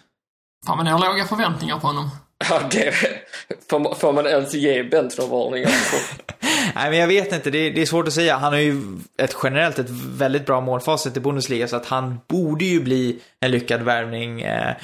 [0.65, 2.10] Fan, men jag har låga förväntningar på honom.
[2.49, 2.93] Ja, det
[3.69, 5.65] får man, får man ens ge Bentner-varning.
[6.75, 7.49] Nej, men jag vet inte.
[7.51, 8.38] Det är, det är svårt att säga.
[8.38, 8.82] Han har ju
[9.17, 13.51] ett generellt ett väldigt bra målfacit i Bundesliga, så att han borde ju bli en
[13.51, 14.41] lyckad värvning.
[14.41, 14.75] Eh,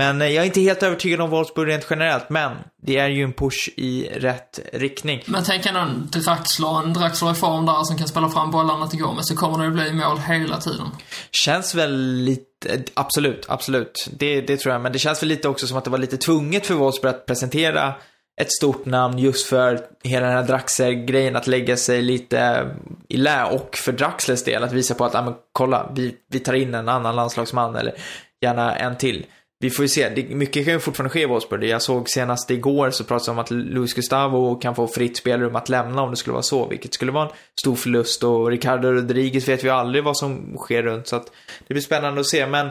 [0.00, 0.14] eh.
[0.14, 3.32] Men jag är inte helt övertygad om Wolfsburg rent generellt, men det är ju en
[3.32, 5.22] push i rätt riktning.
[5.26, 8.86] Men tänk ändå en Draxler, en Draxler i form där som kan spela fram bollarna
[8.86, 10.86] till Gomes, så kommer det att bli mål hela tiden.
[11.30, 14.08] Känns väl lite, absolut, absolut.
[14.12, 14.82] Det, det tror jag.
[14.82, 17.26] Men det känns väl lite också som att det var lite tvunget för Wolfsburg att
[17.26, 17.94] presentera
[18.40, 22.70] ett stort namn just för hela den här Draxler-grejen att lägga sig lite
[23.08, 26.40] i lä och för Draxlers del att visa på att, ja men kolla, vi, vi
[26.40, 27.94] tar in en annan landslagsman eller
[28.42, 29.26] gärna en till.
[29.58, 31.64] Vi får ju se, det, mycket kan ju fortfarande ske i Wolfsburg.
[31.64, 35.56] Jag såg senast igår så pratades det om att Luis Gustavo kan få fritt spelrum
[35.56, 38.88] att lämna om det skulle vara så, vilket skulle vara en stor förlust och Ricardo
[38.92, 41.26] Rodriguez vet vi aldrig vad som sker runt så att
[41.66, 42.70] det blir spännande att se men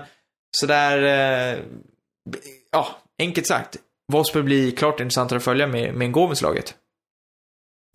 [0.58, 0.98] sådär,
[1.54, 1.60] eh,
[2.72, 2.88] ja,
[3.20, 3.78] enkelt sagt.
[4.12, 6.76] Wolfsburg blir klart intressantare att följa med, med Gomes-laget.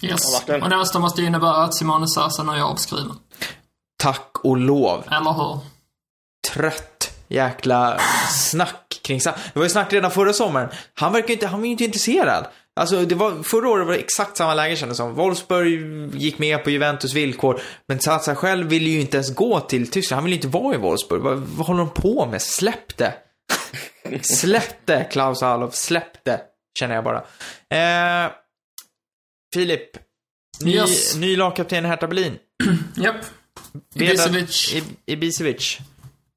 [0.03, 0.42] Ja, Yes.
[0.62, 3.16] och nästa måste ju innebära att Simone Sasa nu är avskriven.
[4.03, 5.05] Tack och lov.
[5.11, 5.59] Eller hur?
[6.55, 10.68] Trött jäkla snack kring Sa- Det var ju snack redan förra sommaren.
[10.94, 12.46] Han verkar inte, han var ju inte intresserad.
[12.80, 15.14] Alltså, det var, förra året var det exakt samma läge kändes som.
[15.14, 19.90] Wolfsburg gick med på Juventus villkor, men Zaza själv ville ju inte ens gå till
[19.90, 20.16] Tyskland.
[20.18, 21.22] Han ville inte vara i Wolfsburg.
[21.22, 22.42] Vad, vad håller de på med?
[22.42, 23.14] Släpp det!
[24.22, 25.74] Släpp det, Klaus Alof.
[25.74, 26.40] Släpp det,
[26.78, 27.18] känner jag bara.
[28.26, 28.30] Eh,
[29.54, 29.90] Filip.
[30.60, 31.16] Ny, Yes.
[31.16, 32.38] ny lagkapten i Hertha Berlin.
[32.96, 33.16] Japp.
[33.94, 34.82] Vedat Ibisevic.
[35.06, 35.78] Ibisevic.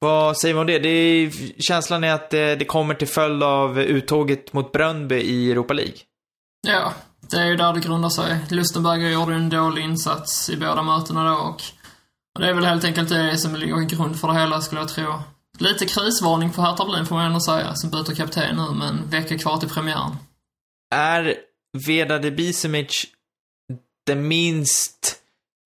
[0.04, 0.80] Vad säger vi om det?
[0.80, 5.52] det är, känslan är att det, det kommer till följd av uttåget mot Bröndby i
[5.52, 5.96] Europa League.
[6.68, 6.94] Ja,
[7.32, 8.38] det är ju där det grundar sig.
[8.50, 11.62] Lustenberger gjorde en dålig insats i båda mötena då och
[12.36, 14.82] och det är väl helt enkelt det som ligger i grund för det hela skulle
[14.82, 15.13] jag tro.
[15.60, 19.10] Lite krisvarning för Hertha Berlin får man ändå säga, som byter kapten nu med en
[19.10, 20.16] vecka kvar till premiären.
[20.96, 21.36] Är
[21.88, 23.06] Vedad Ibisevic
[24.08, 25.16] den minst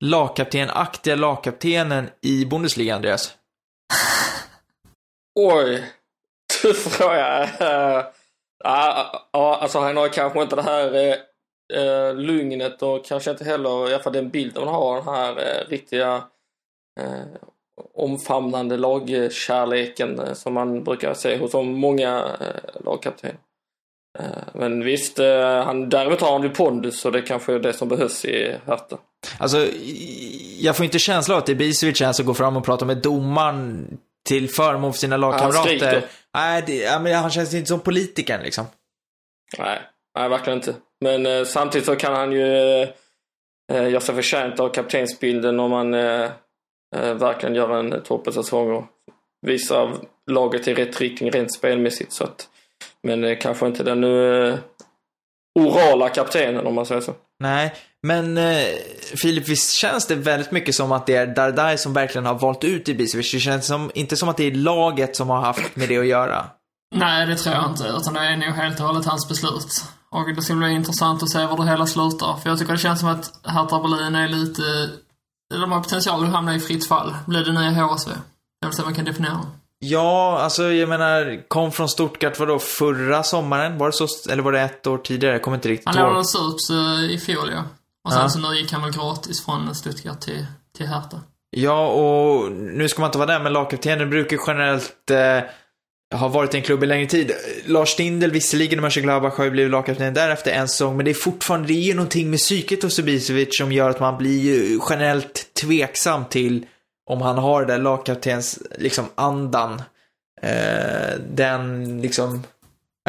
[0.04, 3.34] lagkaptenaktiga lagkaptenen i Bundesliga, Andreas?
[5.39, 5.84] Oj,
[6.62, 7.50] tuff fråga.
[7.60, 8.06] Ja, eh,
[8.63, 11.15] ah, ah, ah, alltså han har kanske inte det här
[11.78, 15.32] uh, lugnet och kanske inte heller, i alla fall den bilden man har, den här
[15.32, 16.23] uh, riktiga
[17.02, 17.23] uh,
[17.93, 23.38] omfamnande lagkärleken som man brukar se hos många uh, lagkaptener.
[24.54, 25.19] Men visst,
[25.65, 28.97] han, däremot har han ju pondus och det kanske är det som behövs i Hertha.
[29.39, 29.67] Alltså,
[30.60, 32.97] jag får inte känsla av att det är Bisevic som går fram och pratar med
[32.97, 36.03] domaren till förmån för sina lagkamrater.
[36.33, 38.65] Nej, det, ja, men han känns inte som politikern liksom.
[39.57, 39.81] Nej,
[40.19, 40.75] nej verkligen inte.
[41.01, 42.81] Men eh, samtidigt så kan han ju
[43.71, 46.31] eh, göra sig förtjänt av kaptensbilden om man eh,
[46.95, 48.85] eh, verkligen gör en toppensäsong och
[49.41, 49.95] visar
[50.31, 52.11] laget i rätt riktning rent spelmässigt.
[52.11, 52.49] Så att,
[53.03, 54.55] men eh, kanske inte den eh,
[55.59, 57.13] orala kaptenen om man säger så.
[57.39, 57.73] Nej,
[58.08, 58.65] men eh,
[59.22, 62.63] Filip, visst känns det väldigt mycket som att det är Dardai som verkligen har valt
[62.63, 63.32] ut Ibisevic?
[63.32, 66.08] Det känns som, inte som att det är laget som har haft med det att
[66.08, 66.46] göra.
[66.96, 67.84] Nej, det tror jag inte.
[67.84, 69.84] Utan det är nog helt och hållet hans beslut.
[70.10, 72.38] Och det ska bli intressant att se var det hela slutar.
[72.38, 74.62] För jag tycker det känns som att Hertha Berlin är lite...
[75.50, 77.15] De har potential att hamna i fritt fall.
[77.26, 78.12] Blir det nya HSV?
[78.60, 79.46] Jag vill se man kan definiera.
[79.80, 83.78] Ja, alltså jag menar, kom från Stuttgart vadå, förra sommaren?
[83.78, 85.34] Var det så, eller var det ett år tidigare?
[85.34, 85.96] Jag kommer inte riktigt ihåg.
[85.96, 86.70] Han lånades ut
[87.12, 87.63] i fjol, ja.
[88.08, 88.30] Och sen ja.
[88.30, 90.46] så nu gick han väl gratis från Stuttgart till,
[90.78, 91.22] till Hertha.
[91.50, 96.54] Ja, och nu ska man inte vara där, men lagkaptenen brukar generellt eh, ha varit
[96.54, 97.32] i en klubb i längre tid.
[97.65, 101.15] Lars Stindl, visserligen i Mönchengladbach, har ju blivit lagkapten därefter en säsong, men det är
[101.15, 105.54] fortfarande, det är ju någonting med psyket hos Ibisevic som gör att man blir generellt
[105.54, 106.65] tveksam till
[107.10, 109.82] om han har den lagkaptens, liksom, andan.
[110.41, 112.43] Eh, den, liksom,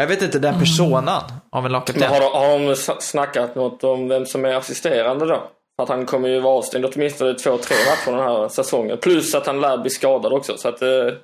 [0.01, 1.41] jag vet inte, den personan mm.
[1.53, 2.09] av en lagkapten.
[2.09, 5.43] Har, har de snackat något om vem som är assisterande då?
[5.83, 8.99] Att han kommer ju vara avstängd åtminstone två, tre matcher den här säsongen.
[8.99, 10.57] Plus att han lär bli skadad också.
[10.57, 11.15] Så att det eh,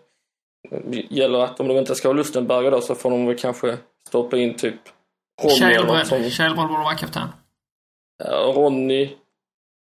[1.10, 4.36] gäller att om de inte ska ha Lustenberger då så får de väl kanske stoppa
[4.36, 4.74] in typ
[5.42, 6.30] Ronny.
[6.30, 7.28] Kjellbredd borde vara kapten.
[8.54, 9.10] Ronny.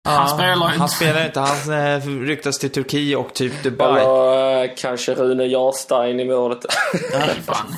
[0.04, 0.78] Han spelar inte.
[0.78, 1.40] Han spelar inte.
[1.40, 4.02] Han eh, ryktas till Turkiet och typ Dubai.
[4.02, 6.58] Eller eh, kanske Rune Jarstein i målet.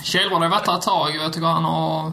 [0.04, 1.16] Kjellborg har varit där ett tag.
[1.16, 2.12] Jag tycker han har...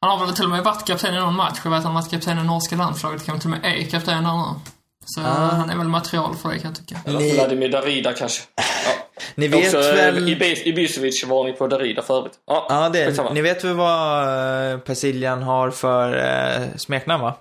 [0.00, 1.60] Han har väl till och med varit kapten i någon match.
[1.64, 3.26] Jag vet att han har varit kapten i norska landslaget.
[3.26, 4.60] Kanske till och med är kapten där nu.
[5.04, 5.24] Så ah.
[5.24, 7.00] han är väl material för det kan jag tycka.
[7.06, 7.34] Eller Ni...
[7.34, 8.42] Vladimir Darida kanske.
[8.56, 8.92] Ja.
[9.34, 10.28] Ni vet också, eh, väl...
[10.64, 12.32] Ibisevic varning på Darida förut.
[12.46, 17.34] Ja, ja det är, Ni vet väl vad Persiljan har för eh, smeknamn va?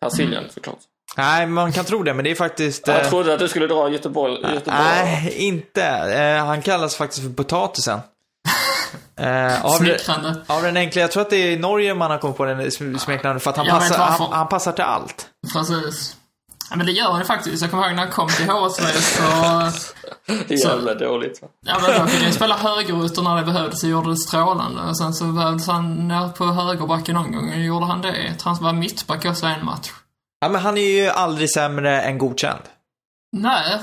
[0.00, 0.50] Persiljan mm.
[0.50, 0.78] såklart.
[1.16, 2.86] Nej, man kan tro det, men det är faktiskt...
[2.86, 3.08] Jag eh...
[3.08, 4.32] trodde att du skulle dra Göteborg.
[4.32, 4.80] Göteborg.
[4.82, 5.84] Nej, inte.
[5.84, 8.00] Eh, han kallas faktiskt för Potatisen.
[9.16, 9.72] Eh, av,
[10.46, 12.70] av den enkla, jag tror att det är i Norge man har kommit på den
[12.98, 15.26] smeknamnet för att han passar, han, han, passar till allt.
[15.52, 16.16] Precis.
[16.70, 17.62] Ja, men det gör han faktiskt.
[17.62, 19.22] Jag kommer ihåg när han kom till HSV så...
[20.26, 21.42] Det är jävla dåligt.
[21.66, 24.82] Ja, men då fick han spela högerytter när det behövdes och gjorde det strålande.
[24.82, 28.22] Och sen så behövdes han ner på högerbacken någon gång och gjorde han det.
[28.28, 29.90] Jag tror han var mittback också en match.
[30.40, 32.62] Ja, men han är ju aldrig sämre än godkänd.
[33.36, 33.78] Nej,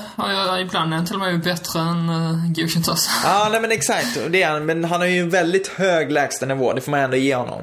[0.60, 3.10] ibland är han till och med bättre än uh, godkänt också.
[3.24, 4.18] Ja, nej men exakt.
[4.30, 4.66] Det är han.
[4.66, 6.72] Men han har ju en väldigt hög lägstanivå.
[6.72, 7.62] Det får man ändå ge honom.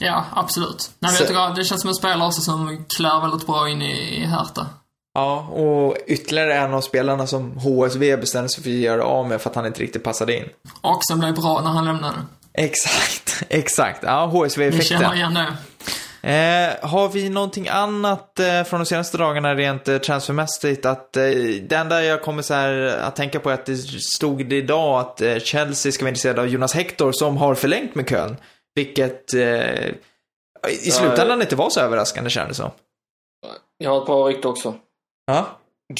[0.00, 0.90] Ja, absolut.
[0.98, 3.82] Nej, men jag tycker det känns som en spelare också som klär väldigt bra in
[3.82, 4.66] i, i Hertha.
[5.14, 9.40] Ja, och ytterligare en av spelarna som HSV bestämde sig för att göra av med
[9.40, 10.44] för att han inte riktigt passade in.
[10.80, 12.18] Och som blev bra när han lämnade.
[12.54, 13.98] Exakt, exakt.
[14.02, 14.78] Ja, HSV-effekten.
[14.78, 15.56] Ni känner igen det.
[16.22, 20.86] Eh, har vi någonting annat eh, från de senaste dagarna rent eh, transfermässigt?
[20.86, 21.24] Att, eh,
[21.62, 25.20] det enda jag kommer så här, att tänka på är att det stod idag att
[25.20, 28.36] eh, Chelsea ska vara intresserade av Jonas Hector som har förlängt med Köln.
[28.74, 29.88] Vilket eh,
[30.70, 32.70] i slutändan inte var så överraskande kändes det som.
[33.78, 34.74] Jag har ett bra rykte också.
[35.26, 35.46] Ja?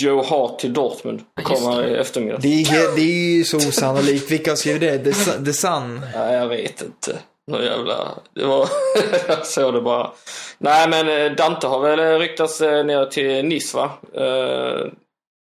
[0.01, 2.39] Joe Hart till Dortmund kommer i eftermiddag.
[2.39, 4.31] Det är, det är ju så osannolikt.
[4.31, 4.99] Vilka har skrivit det?
[4.99, 6.01] The, The Sun?
[6.15, 7.19] Nej, jag vet inte.
[7.51, 8.19] Någon jävla...
[8.35, 8.69] Det var...
[9.29, 10.13] jag såg det bara.
[10.59, 13.91] Nej men eh, Dante har väl ryktats eh, ner till Nice va?
[14.15, 14.87] Eh,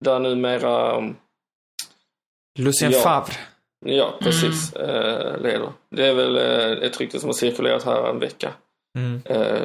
[0.04, 0.96] där numera...
[0.96, 1.16] Um,
[2.58, 3.34] Lucien ja, Favre.
[3.86, 4.76] Ja, precis.
[4.76, 5.42] Mm.
[5.42, 5.72] leder.
[5.90, 6.36] Det är väl
[6.82, 8.52] ett rykte som har cirkulerat här en vecka.
[8.98, 9.22] Mm.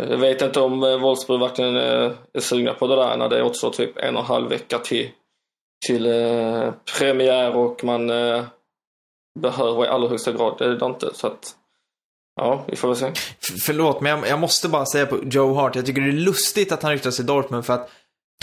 [0.10, 3.98] Jag vet inte om Wolfsburg verkligen är sugna på det där när det återstår typ
[3.98, 5.10] en och en halv vecka till,
[5.88, 6.04] till
[6.98, 8.08] premiär och man
[9.40, 11.08] behöver i allra högsta grad Dante.
[11.14, 11.56] Så att
[12.42, 13.06] Ja, vi får väl se.
[13.08, 16.12] F förlåt, men jag, jag, måste bara säga på Joe Hart, jag tycker det är
[16.12, 17.90] lustigt att han ryktas i Dortmund för att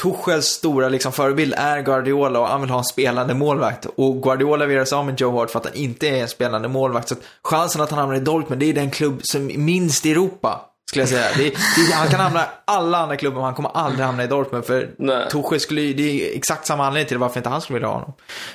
[0.02, 3.86] Tuchels stora liksom, förebild är Guardiola och han vill ha en spelande målvakt.
[3.96, 6.28] Och Guardiola vill göra sig av med Joe Hart för att han inte är en
[6.28, 7.08] spelande målvakt.
[7.08, 10.06] Så att chansen att han hamnar i Dortmund, det är den klubb som är minst
[10.06, 10.60] i Europa.
[10.90, 11.26] Skulle jag säga.
[11.36, 14.26] Det, det, han kan hamna i alla andra klubbar, men han kommer aldrig hamna i
[14.26, 14.64] Dortmund.
[14.64, 15.30] För Nej.
[15.30, 18.12] Tuchel skulle det är exakt samma anledning till varför inte han skulle vilja ha honom.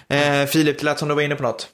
[0.08, 1.68] Eh, Filip, det lät som du var inne på något.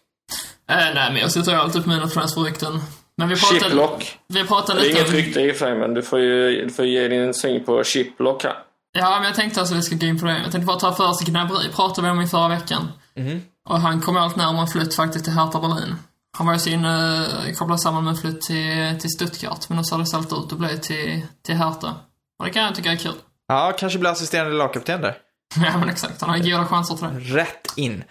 [0.69, 2.81] Eh, nej, men jag sitter ju alltid på mina transferrykten.
[3.19, 4.17] Men vi pratade, Chiplock.
[4.27, 6.65] vi pratade Det är lite inget rykte i och för sig, men du får ju,
[6.65, 8.53] du får ge din syn på chiplock här.
[8.91, 10.31] Ja, men jag tänkte alltså vi ska gå in på det.
[10.31, 12.91] Jag tänkte bara ta först Gnabry, pratade vi om i förra veckan.
[13.69, 15.95] Och han kom allt närmare en flytt faktiskt till Hertha Berlin.
[16.37, 19.83] Han var ju så inne, kopplad samman med en flytt till, till Stuttgart, men nu
[19.83, 21.95] ser det ställt ut att bli till, till Hertha.
[22.39, 23.13] Och det kan jag tycka är kul.
[23.47, 25.17] Ja, kanske blir assisterande lagkapten där.
[25.55, 26.21] Ja, men exakt.
[26.21, 27.39] Han har goda chanser till det.
[27.39, 28.03] Rätt in.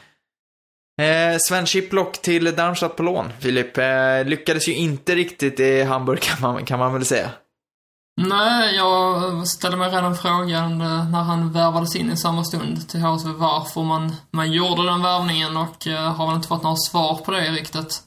[0.99, 3.79] Eh, Sven Chiplock till Darmstadt på lån, Filip.
[3.79, 7.31] Eh, lyckades ju inte riktigt i Hamburg kan man, kan man väl säga.
[8.21, 13.01] Nej, jag ställde mig redan frågan eh, när han värvades in i samma stund till
[13.01, 17.15] HSV varför man, man gjorde den värvningen och eh, har väl inte fått några svar
[17.25, 18.03] på det riktigt.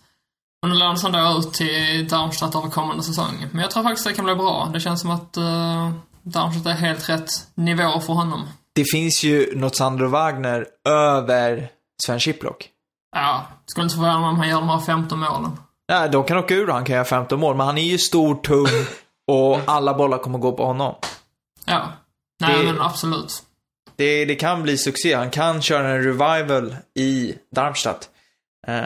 [0.63, 3.47] Och nu lånas han då ut till Darmstadt över kommande säsong.
[3.51, 4.69] Men jag tror faktiskt det kan bli bra.
[4.73, 5.91] Det känns som att uh,
[6.23, 8.47] Darmstadt är helt rätt nivå för honom.
[8.75, 11.69] Det finns ju något Sandro Wagner över
[12.05, 12.69] Sven Chiplock.
[13.15, 15.57] Ja, skulle inte förvåna mig om han gör de här 15 målen.
[15.89, 18.35] Nej, de kan åka ur han kan göra 15 mål, men han är ju stor,
[18.35, 18.67] tung
[19.27, 20.95] och alla bollar kommer gå på honom.
[21.65, 21.81] Ja.
[22.41, 23.43] Nej, Det- men absolut.
[23.95, 25.13] Det, det kan bli succé.
[25.13, 28.09] Han kan köra en revival i Darmstadt.
[28.67, 28.83] Eh,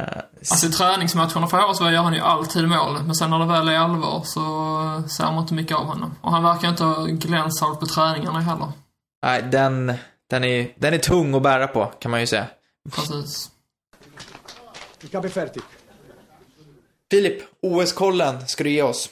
[0.51, 3.69] Alltså i träningsmatcherna för HSV gör han ju alltid mål, men sen när det väl
[3.69, 4.39] är allvar så
[5.09, 6.15] ser man inte mycket av honom.
[6.21, 8.67] Och han verkar inte ha glänsat på träningarna heller.
[9.25, 9.93] nej, den,
[10.29, 12.45] den, är, den är tung att bära på, kan man ju säga.
[12.95, 13.49] Precis.
[15.05, 15.61] Il capo è fertig.
[17.11, 19.09] Filip, OS-kollen ska du ge oss.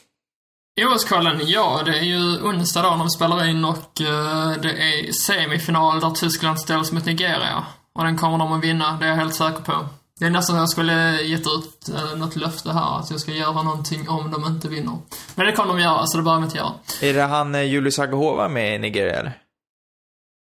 [0.80, 5.12] OS-kollen, ja, det är ju onsdag då när vi spelar in och eh, det är
[5.12, 7.64] semifinal där Tyskland ställs mot Nigeria.
[7.92, 9.86] Och den kommer de att vinna, det är jag helt säker på.
[10.18, 13.32] Det är nästan som jag skulle gett ut uh, något löfte här, att jag ska
[13.32, 14.98] göra någonting om de inte vinner.
[15.34, 16.72] Men det kommer de göra, så det behöver vi inte göra.
[17.00, 19.38] Är det han eh, Julius Agahova med i Nigeria, eller?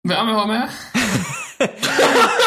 [0.07, 0.69] Vem var med?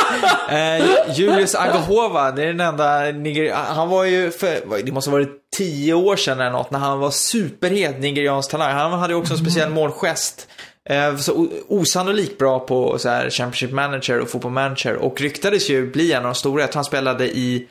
[0.49, 0.85] Eh,
[1.15, 3.55] Julius Agahova, det är den enda Niger...
[3.55, 6.99] Han var ju för, det måste ha varit tio år sedan eller något, när han
[6.99, 8.73] var superhet nigeriansk talang.
[8.73, 10.49] Han hade ju också en speciell målgest.
[10.91, 15.91] Eh, så osannolikt bra på så här Championship Manager och Fotboll Manager och ryktades ju
[15.93, 16.61] bli en av de stora.
[16.61, 17.67] Jag tror han spelade i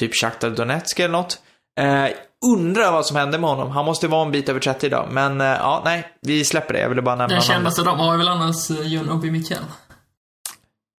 [0.00, 1.38] typ Shakhtar Donetsk eller något.
[1.80, 2.04] Eh,
[2.54, 3.70] undrar vad som hände med honom.
[3.70, 5.08] Han måste vara en bit över 30 idag.
[5.10, 6.80] Men eh, ja, nej, vi släpper det.
[6.80, 7.54] Jag ville bara nämna Den honom.
[7.54, 9.58] kändaste de har väl annars Jon Obi Mikkel.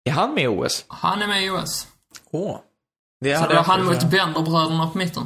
[0.09, 0.85] Är han med i OS?
[0.87, 1.87] Han är med i OS.
[2.31, 2.57] Åh.
[3.21, 5.23] Det Så det var han mot Benderbröderna på mitten.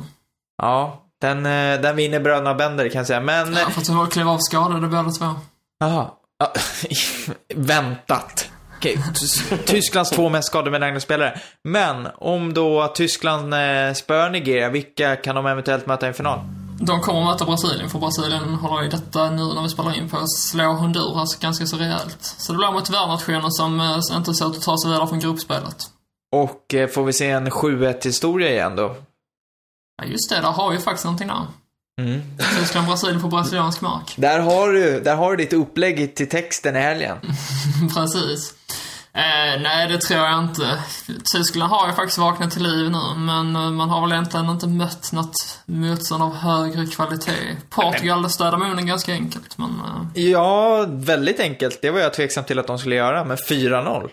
[0.61, 3.19] Ja, den, eh, den vinner bröderna Bender kan jag säga.
[3.21, 5.25] Men, Ja, för att de kliva av skadade båda två.
[5.79, 6.07] jaha.
[6.39, 6.53] Ja,
[7.55, 8.49] väntat.
[8.77, 11.39] Okej, Tys- Tysklands två mest skadebenägna spelare.
[11.63, 16.39] Men om då Tyskland eh, spöar Nigeria, vilka kan de eventuellt möta i en final?
[16.85, 20.09] De kommer att möta Brasilien, för Brasilien håller ju detta nu när vi spelar in
[20.09, 22.17] på att slå Honduras ganska så rejält.
[22.21, 25.19] Så det blir mot värdnationen som eh, inte ser ut att ta sig vidare från
[25.19, 25.77] gruppspelet.
[26.31, 28.95] Och eh, får vi se en 7-1 historia igen då?
[30.01, 31.45] Ja, just det, där har vi faktiskt någonting där.
[32.01, 32.21] Mm.
[32.59, 34.13] Tyskland, Brasilien på brasiliansk mark.
[34.17, 37.17] Där har du, där har du ditt upplägg till texten i helgen.
[37.95, 38.53] Precis.
[39.15, 40.83] Eh, nej, det tror jag inte.
[41.33, 44.67] Tyskland har ju faktiskt vaknat till liv nu, men eh, man har väl egentligen inte
[44.67, 47.57] mött något motstånd av högre kvalitet.
[47.69, 49.69] Portugal, städar munnen ganska enkelt, men...
[50.15, 51.81] Eh, Ja, väldigt enkelt.
[51.81, 54.09] Det var jag tveksam till att de skulle göra, men 4-0.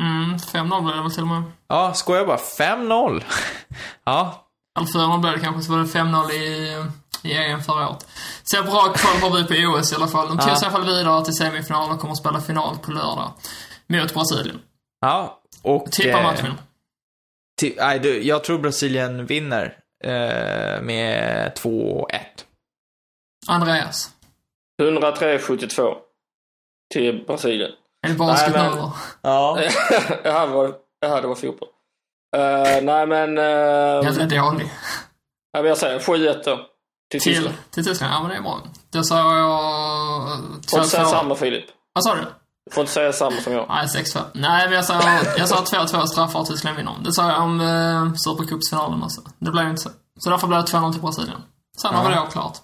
[0.00, 1.42] mm, 5-0 blev det väl till och med.
[1.68, 2.36] Ja, skojar bara.
[2.58, 3.22] 5-0.
[4.04, 4.46] ja,
[4.78, 6.76] Eller 4-0 blev det kanske, så var det 5-0 i,
[7.22, 8.06] i EM förra året.
[8.42, 10.28] Så har bra koll på vi på OS i alla fall.
[10.28, 12.90] De tog sig i alla fall vidare till semifinal och kommer att spela final på
[12.90, 13.32] lördag.
[14.00, 14.60] Mot Brasilien.
[15.00, 15.38] ja.
[15.62, 15.92] Och...
[15.92, 16.52] Tippa eh, matchen.
[17.76, 22.06] Nej, du, jag tror Brasilien vinner eh, med 2-1.
[23.48, 24.10] Andreas.
[24.82, 25.94] 103-72
[26.94, 27.70] till Brasilien.
[28.06, 28.90] Är det basket nu Nej, men- eller?
[29.22, 29.58] Ja.
[30.22, 31.68] Det var, jaha, det var fotboll.
[32.36, 33.38] Uh, nej men...
[33.38, 33.44] Uh,
[34.04, 34.66] Jävla dålig.
[35.52, 36.56] nej, men jag säger 7-1 då.
[37.10, 37.54] Till Till, Tyskland.
[37.70, 38.12] till Tyskland?
[38.14, 38.62] Ja, men det är bra.
[38.90, 40.86] Då sa jag...
[40.86, 41.10] Säga 2-2.
[41.10, 41.64] samma Filip.
[41.92, 42.24] Vad sa du?
[42.70, 43.66] Får inte säga samma som jag.
[43.68, 44.20] Nej, 6-2.
[44.34, 45.00] Nej, men jag sa,
[45.38, 46.94] jag sa 2-2 straffar och Tyskland vinner.
[47.04, 49.20] Det sa jag om eh, Supercupsfinalen också.
[49.38, 49.90] Det blev inte så.
[50.18, 51.40] Så därför blev det 2-0 till Brasilien.
[51.82, 52.62] Sen vi det avklarat.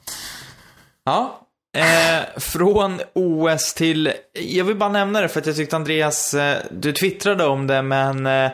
[1.05, 1.41] Ja.
[1.77, 6.59] Eh, från OS till, jag vill bara nämna det för att jag tyckte Andreas, eh,
[6.71, 8.51] du twittrade om det men eh,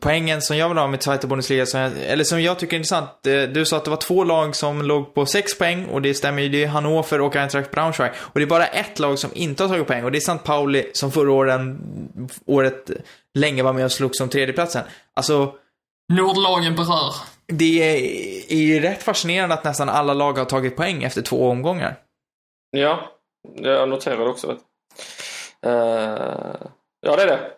[0.00, 2.78] poängen som jag vill ha med Zweite Bundesliga, som jag, eller som jag tycker är
[2.78, 6.02] intressant, eh, du sa att det var två lag som låg på sex poäng och
[6.02, 8.12] det stämmer ju, det är Hannover och Eintracht Braunschweig.
[8.18, 10.44] Och det är bara ett lag som inte har tagit poäng och det är St.
[10.44, 11.78] Pauli som förra åren,
[12.46, 12.90] året
[13.34, 14.84] länge var med och slog som tredjeplatsen.
[15.14, 15.54] Alltså,
[16.12, 17.14] Nordlagen berör.
[17.46, 21.48] det är, är ju rätt fascinerande att nästan alla lag har tagit poäng efter två
[21.48, 21.96] omgångar.
[22.70, 23.12] Ja,
[23.54, 24.58] jag noterade också det.
[25.68, 26.68] Eh,
[27.00, 27.55] ja, det är det.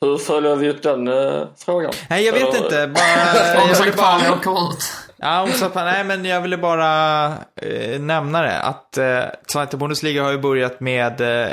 [0.00, 1.92] Hur följer vi upp den eh, frågan?
[2.10, 2.86] Nej, jag vet Eller- inte.
[2.94, 4.78] Bara, Om jag ville Pauli bara, åker ut.
[5.16, 7.24] ja, om så- nej, men jag ville bara
[7.62, 8.58] eh, nämna det.
[8.60, 9.22] Att eh,
[9.52, 11.52] Zweite Bundesliga har ju börjat med eh,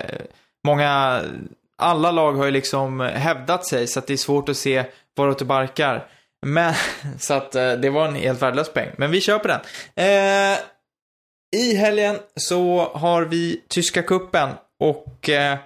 [0.67, 1.21] många,
[1.81, 4.83] alla lag har ju liksom hävdat sig så att det är svårt att se
[5.17, 6.07] varåt det barkar.
[6.45, 6.73] Men,
[7.19, 8.89] så att eh, det var en helt värdelös peng.
[8.97, 9.59] Men vi kör på den.
[9.95, 10.57] Eh,
[11.55, 15.57] I helgen så har vi Tyska kuppen och eh,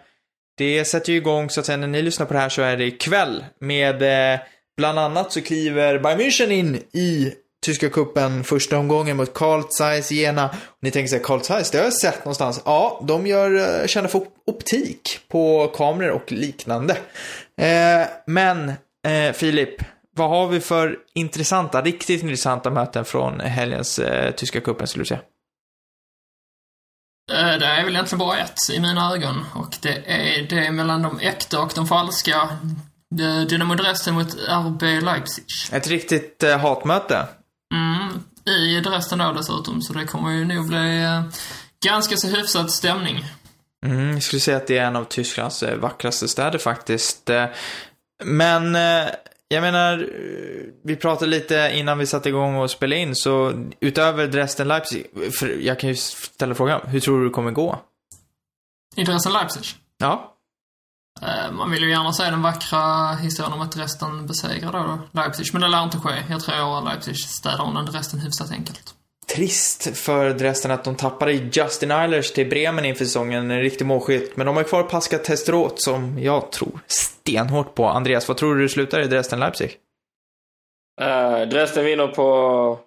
[0.59, 2.77] det sätter ju igång så att säga när ni lyssnar på det här så är
[2.77, 4.39] det ikväll med eh,
[4.77, 7.33] bland annat så kliver Bayern München in i
[7.65, 10.55] Tyska kuppen första omgången mot Carl Zeiss Jena.
[10.81, 12.61] Ni tänker sig Carl Zeiss, det har jag sett någonstans.
[12.65, 16.97] Ja, de gör, eh, känner för optik på kameror och liknande.
[17.61, 18.69] Eh, men
[19.07, 19.83] eh, Filip,
[20.15, 25.07] vad har vi för intressanta, riktigt intressanta möten från helgens eh, Tyska kuppen skulle du
[25.07, 25.21] säga?
[27.31, 31.01] Eh, Det är väl egentligen bara ett i mina ögon och det är det mellan
[31.01, 32.49] de äkta och de falska.
[33.49, 35.43] Dynamo Dresden mot RB Leipzig.
[35.71, 37.27] Ett riktigt eh, hatmöte.
[37.73, 38.23] Mm,
[38.57, 41.21] I Dresden då dessutom, så det kommer ju nog bli eh,
[41.85, 43.25] ganska så hyfsad stämning.
[43.85, 47.29] Mm, jag skulle säga att det är en av Tysklands eh, vackraste städer faktiskt.
[47.29, 47.45] Eh,
[48.23, 48.75] Men
[49.49, 54.27] jag menar, eh, vi pratade lite innan vi satte igång och spelade in, så utöver
[54.27, 55.05] Dresden-Leipzig,
[55.61, 57.79] jag kan ju ställa frågan, hur tror du det kommer gå?
[58.95, 59.63] I Dresden Leipzig.
[59.97, 60.35] Ja,
[61.21, 65.45] Eh, Man vill ju gärna se den vackra historien om att Dresden besegrar då Leipzig,
[65.53, 66.23] men det lär inte ske.
[66.29, 68.95] Jag tror att Leipzig städar undan Dresden hyfsat enkelt.
[69.35, 74.37] Trist för Dresden att de tappade Justin Eilers till Bremen inför säsongen, en riktig målskytt.
[74.37, 77.85] Men de har kvar Pascal Testerot som jag tror stenhårt på.
[77.85, 79.75] Andreas, vad tror du det slutar i Dresden-Leipzig?
[81.01, 82.79] Eh, Dresden vinner på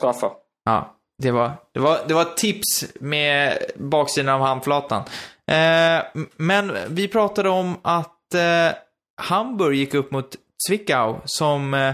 [0.00, 0.32] straffar.
[0.64, 5.02] Ja, det var, det var, det var tips med baksidan av handflatan.
[5.50, 8.76] Eh, men vi pratade om att eh,
[9.22, 10.36] Hamburg gick upp mot
[10.68, 11.92] Zwickau som,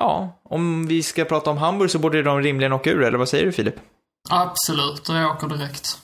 [0.00, 3.28] ja, om vi ska prata om Hamburg så borde de rimligen åka ur, eller vad
[3.28, 3.74] säger du Filip?
[4.30, 5.98] Absolut, och jag åker direkt.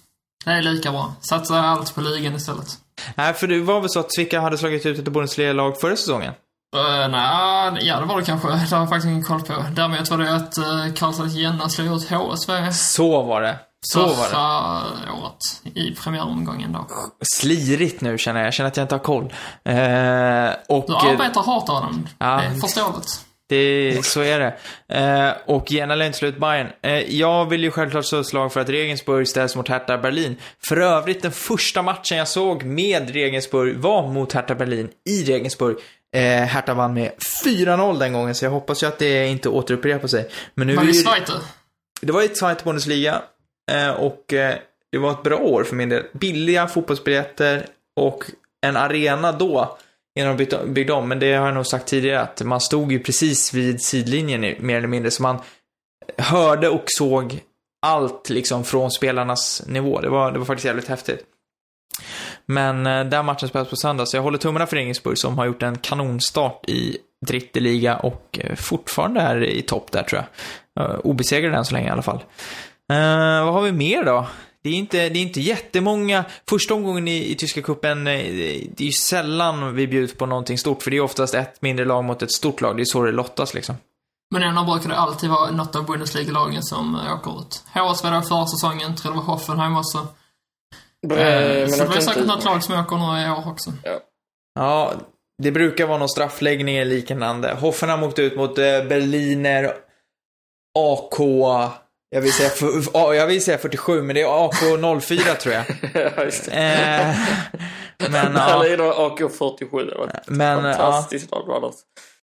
[0.44, 1.14] Det är lika bra.
[1.20, 2.66] Satsa allt på ligan istället.
[3.14, 6.32] Nej, för det var väl så att Zwickau hade slagit ut ett Bundesliga-lag förra säsongen?
[6.76, 8.48] Uh, nej, ja det var det kanske.
[8.48, 9.54] Det har jag faktiskt ingen koll på.
[9.72, 13.58] Däremot var det att uh, Karlsson Jenna slog ut HSV Så var det.
[13.80, 14.14] Så var det.
[14.14, 16.86] förra året i premiäromgången då.
[17.34, 18.46] Slirigt nu känner jag.
[18.46, 19.24] Jag känner att jag inte har koll.
[19.64, 20.84] Eh, och...
[20.88, 22.08] Du arbetar hårt av den.
[22.18, 22.26] Ja.
[22.26, 23.27] Det är förståeligt.
[23.48, 24.56] Det, så är det.
[24.98, 26.66] Eh, och lär inte slut Bayern.
[26.82, 30.36] Eh, jag vill ju självklart slå slag för att Regensburg ställs mot Hertha Berlin.
[30.68, 35.76] För övrigt, den första matchen jag såg med Regensburg var mot Hertha Berlin i Regensburg.
[36.16, 37.12] Eh, Hertha vann med
[37.44, 40.28] 4-0 den gången, så jag hoppas ju att det inte återupprepar sig.
[40.54, 41.32] Men nu Var det Zweite?
[42.00, 43.22] det var i Zweite Bundesliga
[43.70, 44.54] eh, och eh,
[44.92, 46.02] det var ett bra år för min del.
[46.12, 48.24] Billiga fotbollsbiljetter och
[48.66, 49.78] en arena då
[50.18, 51.08] innan de byggde om.
[51.08, 54.76] Men det har jag nog sagt tidigare att man stod ju precis vid sidlinjen mer
[54.76, 55.10] eller mindre.
[55.10, 55.38] Så man
[56.18, 57.40] hörde och såg
[57.86, 60.00] allt liksom från spelarnas nivå.
[60.00, 61.20] Det var, det var faktiskt jävligt häftigt.
[62.46, 65.46] Men eh, den matchen spelas på söndag, så jag håller tummarna för Regensburg som har
[65.46, 70.84] gjort en kanonstart i Dritteliga och eh, fortfarande är i topp där tror jag.
[70.84, 72.20] Eh, obesegrade än så länge i alla fall.
[72.92, 74.26] Eh, vad har vi mer då?
[74.68, 76.24] Det är inte, det är inte jättemånga.
[76.48, 80.58] Första omgången i, i tyska cupen, eh, det är ju sällan vi bjuds på någonting
[80.58, 82.76] stort, för det är oftast ett mindre lag mot ett stort lag.
[82.76, 83.76] Det är så det lottas liksom.
[84.30, 87.64] Men ändå brukar det alltid vara något av Bundesliga-lagen som eh, åker ut.
[87.74, 89.98] HSV då förra säsongen, tror det var Hoffenheim också.
[89.98, 93.72] Eh, Eh, så det inte säkert något lag som åker nu i år också.
[94.54, 94.92] Ja,
[95.42, 97.54] det brukar vara någon straffläggning eller liknande.
[97.54, 99.72] Hoffenheim åkte ut mot Berliner,
[100.78, 101.20] AK,
[102.10, 104.54] jag vill, säga, f- ja, jag vill säga 47, men det är AK
[105.02, 105.64] 04 tror jag.
[106.16, 106.52] ja, just det.
[106.52, 107.16] Eh,
[108.10, 108.64] men Ja.
[108.64, 111.74] ja, Eller AK47, det var men ja, fantastiskt lag annars.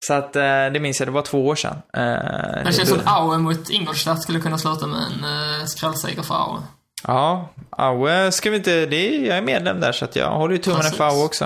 [0.07, 1.77] så att eh, det minns jag, det var två år sedan.
[1.97, 5.25] Eh, Det känns som att Aue mot Ingolstadt skulle kunna sluta med en
[5.61, 6.61] uh, skrällseger för Aue.
[7.07, 10.53] Ja, Aue ska vi inte, det är, jag är medlem där så att jag håller
[10.55, 11.05] ju tummarna för.
[11.05, 11.45] Aue också.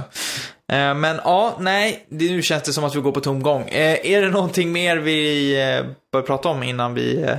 [0.73, 3.69] Eh, men ja, nej, det, nu känns det som att vi går på tomgång.
[3.69, 7.37] Eh, är det någonting mer vi eh, bör prata om innan vi eh,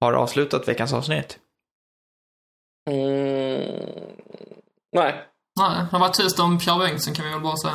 [0.00, 1.38] har avslutat veckans avsnitt?
[2.90, 3.80] Mm.
[4.96, 5.24] Nej.
[5.58, 7.74] Nej, det har varit tyst om Pierre Bengtsson kan vi väl bara säga.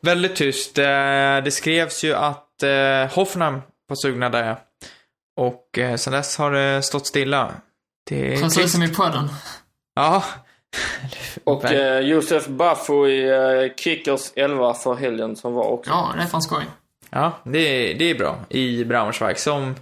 [0.00, 0.78] Väldigt tyst.
[0.78, 0.84] Eh,
[1.44, 4.56] det skrevs ju att eh, Hoffenheim var sugna där.
[5.40, 7.54] Och eh, sen dess har det stått stilla.
[8.10, 8.72] Det är Precis trist.
[8.74, 9.28] som i podden.
[9.94, 10.24] Ja.
[11.44, 15.90] Och eh, Josef Baffo i eh, Kickers 11 för helgen som var också.
[15.90, 16.64] Ja, det är fan skoj.
[17.10, 19.74] Ja, det, är- det är bra i Braunschweig som,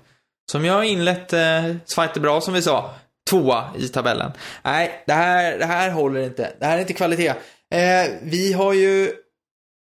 [0.52, 2.94] som jag har inlett eh, Zweite bra som vi sa.
[3.30, 4.32] Tvåa i tabellen.
[4.62, 6.52] Nej, det här, det här håller inte.
[6.60, 7.28] Det här är inte kvalitet.
[7.74, 9.12] Eh, vi har ju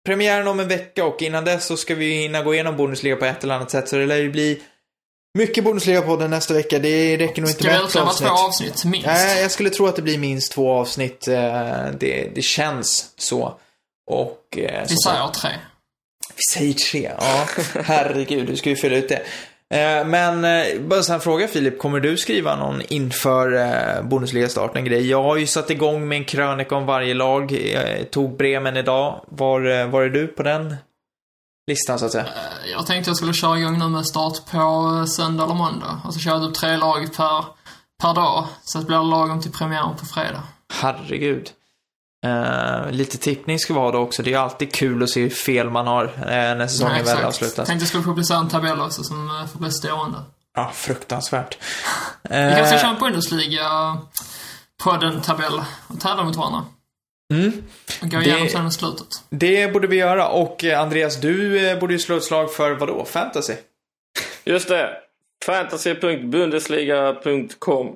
[0.06, 3.26] premiären om en vecka och innan dess så ska vi hinna gå igenom Bundesliga på
[3.26, 3.90] ett eller annat sätt.
[3.90, 4.62] Så det lär ju bli
[5.38, 6.80] mycket Bundesliga-podden nästa vecka.
[6.80, 8.28] Det räcker nog inte Ska med vi ett avsnitt.
[8.30, 9.08] två avsnitt, minst?
[9.08, 11.28] Nej, jag skulle tro att det blir minst två avsnitt.
[11.28, 13.60] Eh, Det, det känns så.
[14.10, 14.58] Och...
[14.58, 15.50] eh, Vi säger tre.
[16.36, 17.12] vi säger tre.
[17.20, 17.48] Ja,
[17.84, 19.22] herregud, du ska ju fylla ut det.
[19.74, 24.86] Eh, Men eh, bara så här fråga Filip, kommer du skriva någon inför eh, Bundesliga-starten
[24.86, 25.10] grej?
[25.10, 27.52] Jag har ju satt igång med en krönika om varje lag.
[27.52, 29.22] Jag tog Bremen idag.
[29.28, 30.76] Var, var är du på den
[31.68, 32.26] listan så att säga?
[32.72, 36.02] Jag tänkte jag skulle köra igång nu med start på söndag eller måndag.
[36.06, 37.46] Och så kör jag tre lag per,
[38.02, 38.46] per dag.
[38.64, 40.44] Så att det blir lagom till premiären på fredag.
[40.74, 41.50] Herregud.
[42.26, 44.24] Eh, lite tippning ska vi ha då också.
[44.24, 47.04] Det är ju alltid kul att se hur fel man har eh, när säsongen Nej,
[47.16, 47.68] väl avslutas.
[47.68, 50.18] Tänkte jag skulle publicera en tabell också som eh, får bli stående.
[50.56, 51.58] Ja, fruktansvärt.
[52.24, 53.98] Vi kanske Eh, kör en Bundesliga
[54.84, 56.66] podden-tabell och tävla mot varandra.
[57.34, 57.64] mm.
[58.02, 59.08] Och gå Det- igenom sen i slutet.
[59.30, 60.28] Det borde vi göra.
[60.28, 63.06] Och Andreas, du borde ju slå ett slag för vadå?
[63.06, 63.54] Fantasy?
[64.46, 64.90] Just det.
[65.46, 67.96] Fantasy.bundesliga.com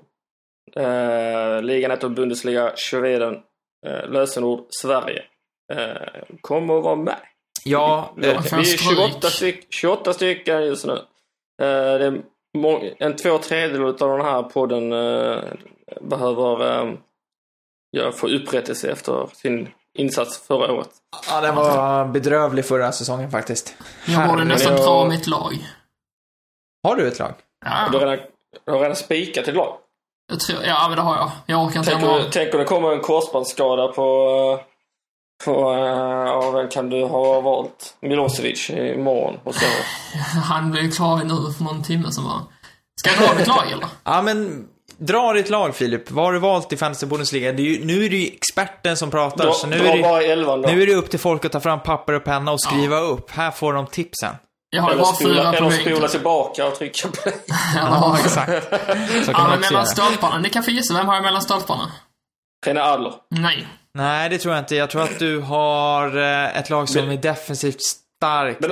[1.61, 3.35] Ligan heter Bundesliga Schweden.
[3.87, 5.23] Eh, lösenord Sverige.
[5.73, 7.19] Eh, kommer att vara med.
[7.63, 8.79] Ja, Vi eh, får är stryk.
[8.97, 10.93] 28, styck, 28 stycken just nu.
[10.93, 12.21] Eh, det är
[12.99, 15.43] en två tredjedel av den här podden eh,
[16.01, 16.93] behöver eh,
[17.91, 20.89] ja, få upprättelse efter sin insats förra året.
[21.29, 23.75] ja, den var bedrövlig förra säsongen faktiskt.
[24.07, 25.53] Jag borde nästan dra mitt lag.
[26.83, 27.33] Har du ett lag?
[27.65, 28.25] Ja, Du har redan,
[28.65, 29.77] du har redan spikat ett lag.
[30.31, 31.31] Jag tror, ja, men det har jag.
[31.45, 34.01] Jag orkar inte Tänk om, tänk om det kommer en korsbandsskada på...
[34.59, 34.65] eh,
[35.45, 35.51] på
[36.27, 37.97] ja, vem kan du ha valt?
[38.01, 39.39] Milosevic imorgon.
[39.43, 39.65] Och så.
[40.43, 42.39] Han blev klar nu för någon timme som var.
[42.99, 43.87] Ska jag dra mitt lag eller?
[44.03, 44.67] Ja, men
[44.97, 46.11] dra ditt lag Filip.
[46.11, 47.51] Vad har du valt i Fantasy Bundesliga?
[47.51, 50.37] Det är ju, nu är det ju experten som pratar, Dra, så nu dra är,
[50.61, 52.99] det, nu är det upp till folk att ta fram papper och penna och skriva
[52.99, 53.31] upp.
[53.31, 54.35] Här får de tipsen.
[54.73, 57.33] Jag har eller bara spola, fyra på eller spola tillbaka och trycka play.
[57.75, 58.63] Ja, exakt.
[59.25, 60.37] Så kan Ja, men mellan stolparna.
[60.37, 61.91] Ni kan få gissa, vem har jag mellan stolparna?
[62.65, 63.13] Rene Adler.
[63.29, 63.67] Nej.
[63.93, 64.75] Nej, det tror jag inte.
[64.75, 68.65] Jag tror att du har eh, ett lag som Men- är defensivt starkt.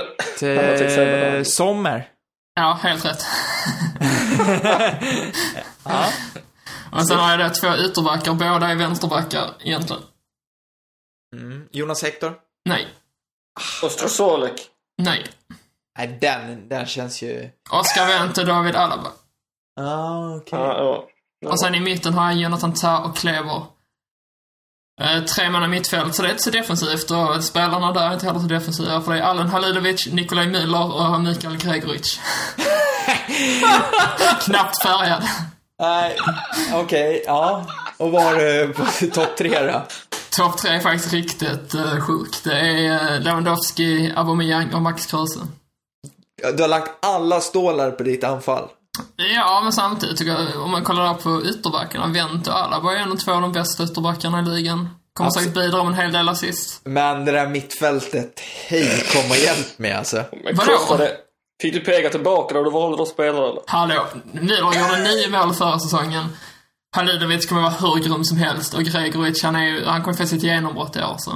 [0.43, 2.07] Eh, Sommer.
[2.55, 3.25] Ja, helt rätt.
[5.83, 6.05] Ja.
[6.91, 10.01] Och sen har jag då två ytterbackar, båda är vänsterbackar egentligen.
[11.35, 11.67] Mm.
[11.71, 12.33] Jonas Hector?
[12.69, 12.87] Nej.
[13.83, 14.61] Ostrosolek.
[15.01, 15.25] Nej.
[15.99, 17.49] Nej, den, den känns ju...
[17.69, 19.09] Oskar Wendt och David Alaba.
[19.81, 20.59] Ah, okej.
[20.59, 21.07] Ja, ja.
[21.39, 21.49] Ja.
[21.49, 23.63] Och sen i mitten har jag Jonathan Tah och Kleber.
[25.01, 28.13] Eh, tre man i mittfält, så det är inte så defensivt och spelarna där är
[28.13, 32.19] inte heller så defensiva för det är Alen Halilovic, Nikolaj Müller och Mikael Gregoric.
[34.41, 35.23] Knappt färgad.
[35.79, 36.17] Nej,
[36.73, 37.65] okej, ja.
[37.97, 39.85] Och var du på topp tre då?
[40.29, 42.43] Topp tre är faktiskt riktigt uh, sjuk.
[42.43, 45.39] Det är uh, Lewandowski, Aubameyang och Max Kruse.
[46.57, 48.67] Du har lagt alla stålar på ditt anfall.
[49.35, 53.17] Ja, men samtidigt tycker jag, om man kollar på ytterbackarna, Wendt och Alaba är ändå
[53.17, 54.89] två av de bästa ytterbackarna i ligan.
[55.13, 55.47] Kommer Absolut.
[55.47, 56.81] säkert bidra med en hel del assist.
[56.83, 60.23] Men det där mittfältet, hej kom och hjälp mig alltså.
[60.53, 61.07] Vadå?
[61.61, 63.61] Fick du pega tillbaka då du valde att spela eller?
[63.65, 66.25] Hallå, Müller gjorde nio mål förra säsongen.
[66.95, 70.25] Halilovic kommer vara hur grym som helst och Gregoric, han är ju, han kommer få
[70.25, 71.31] sitt genombrott i år så.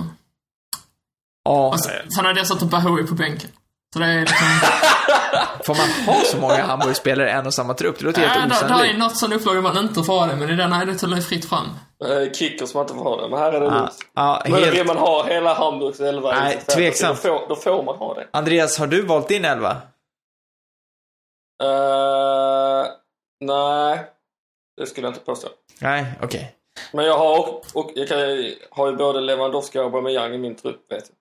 [1.46, 3.50] Ja, Och sen, sen har jag dessutom Bahoui på bänken.
[3.94, 4.48] Så det är liksom...
[5.66, 8.00] får man ha så många Hamburg-spelare i en och samma trupp?
[8.00, 9.00] Det låter helt äh, där, där är osannolikt.
[9.00, 11.50] något sån upplaga man inte får ha det, men i denna är det tydligen fritt
[11.50, 11.66] fram.
[12.06, 13.30] Eh, Kicker som man inte får ha det.
[13.30, 13.98] Men här är det Ja, lugnt.
[14.14, 14.88] ja, Men vill helt...
[14.88, 17.24] man ha hela Hamburgs elva Nej, tveksamt.
[17.24, 18.28] Då får, då får man ha det.
[18.32, 19.72] Andreas, har du valt din elva?
[21.64, 22.86] Eh,
[23.46, 24.00] nej,
[24.78, 25.48] det skulle jag inte påstå.
[25.80, 26.56] Nej, okej.
[26.92, 28.18] Men jag har, och, och jag kan,
[28.72, 31.16] har ju både Lewandowski och Aubameyang i min trupp, vet jag.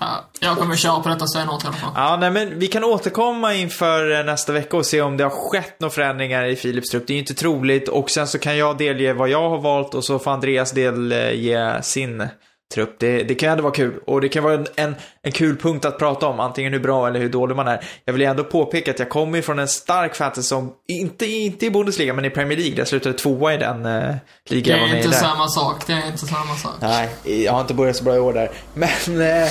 [0.00, 1.92] Ja, jag kommer köra på detta i alla fall.
[1.94, 5.30] Ja, nej men vi kan återkomma inför eh, nästa vecka och se om det har
[5.30, 7.06] skett några förändringar i Philips trupp.
[7.06, 9.94] Det är ju inte troligt och sen så kan jag delge vad jag har valt
[9.94, 12.28] och så får Andreas delge sin
[12.74, 12.96] trupp.
[13.00, 15.84] Det, det kan ändå vara kul och det kan vara en, en, en kul punkt
[15.84, 17.84] att prata om, antingen hur bra eller hur dålig man är.
[18.04, 21.70] Jag vill ändå påpeka att jag kommer från en stark fantasy som, inte, inte i
[21.70, 22.74] Bundesliga, men i Premier League.
[22.74, 25.16] där Jag slutade tvåa i den Det ligan var är inte där.
[25.16, 26.72] samma sak, det är inte samma sak.
[26.80, 27.08] Nej,
[27.44, 28.50] jag har inte börjat så bra i år där.
[28.74, 29.48] Men eh,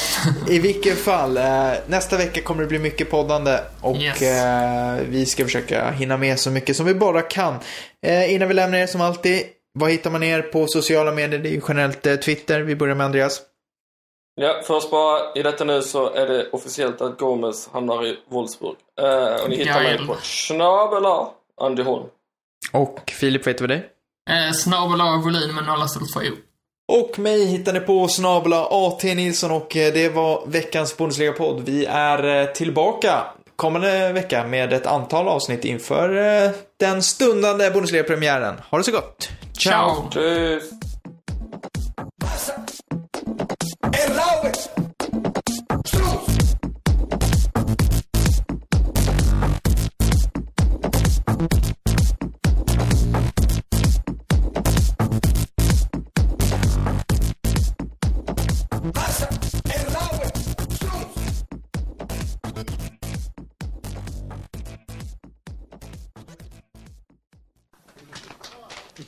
[0.49, 4.21] i vilken fall, eh, nästa vecka kommer det bli mycket poddande och Yes.
[4.21, 7.55] eh, vi ska försöka hinna med så mycket som vi bara kan.
[8.05, 9.41] Eh, innan vi lämnar er som alltid,
[9.75, 11.39] vad hittar man er på sociala medier?
[11.39, 12.61] Det är ju generellt eh, Twitter.
[12.61, 13.41] Vi börjar med Andreas.
[14.41, 18.75] Ja, först bara i detta nu så är det officiellt att Gomes hamnar i Wolfsburg.
[19.01, 21.29] Eh, och ni hittar mig på Schnabela
[21.61, 22.05] Andy Holm.
[22.73, 23.89] Och Filip, vad heter vi dig?
[24.29, 26.35] Eh, Snabel A volym med nolla istället för O.
[26.87, 31.61] Och mig hittar ni på snabla AT Nilsson och eh, det var veckans Bundesliga-podd.
[31.65, 33.23] Vi är eh, tillbaka
[33.55, 38.55] kommande vecka med ett antal avsnitt inför eh, den stundande Bundesliga-premiären.
[38.69, 39.29] Ha det så gott!
[39.57, 40.09] Ciao!
[40.11, 40.74] Ciao.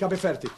[0.07, 0.49] Cabeferti.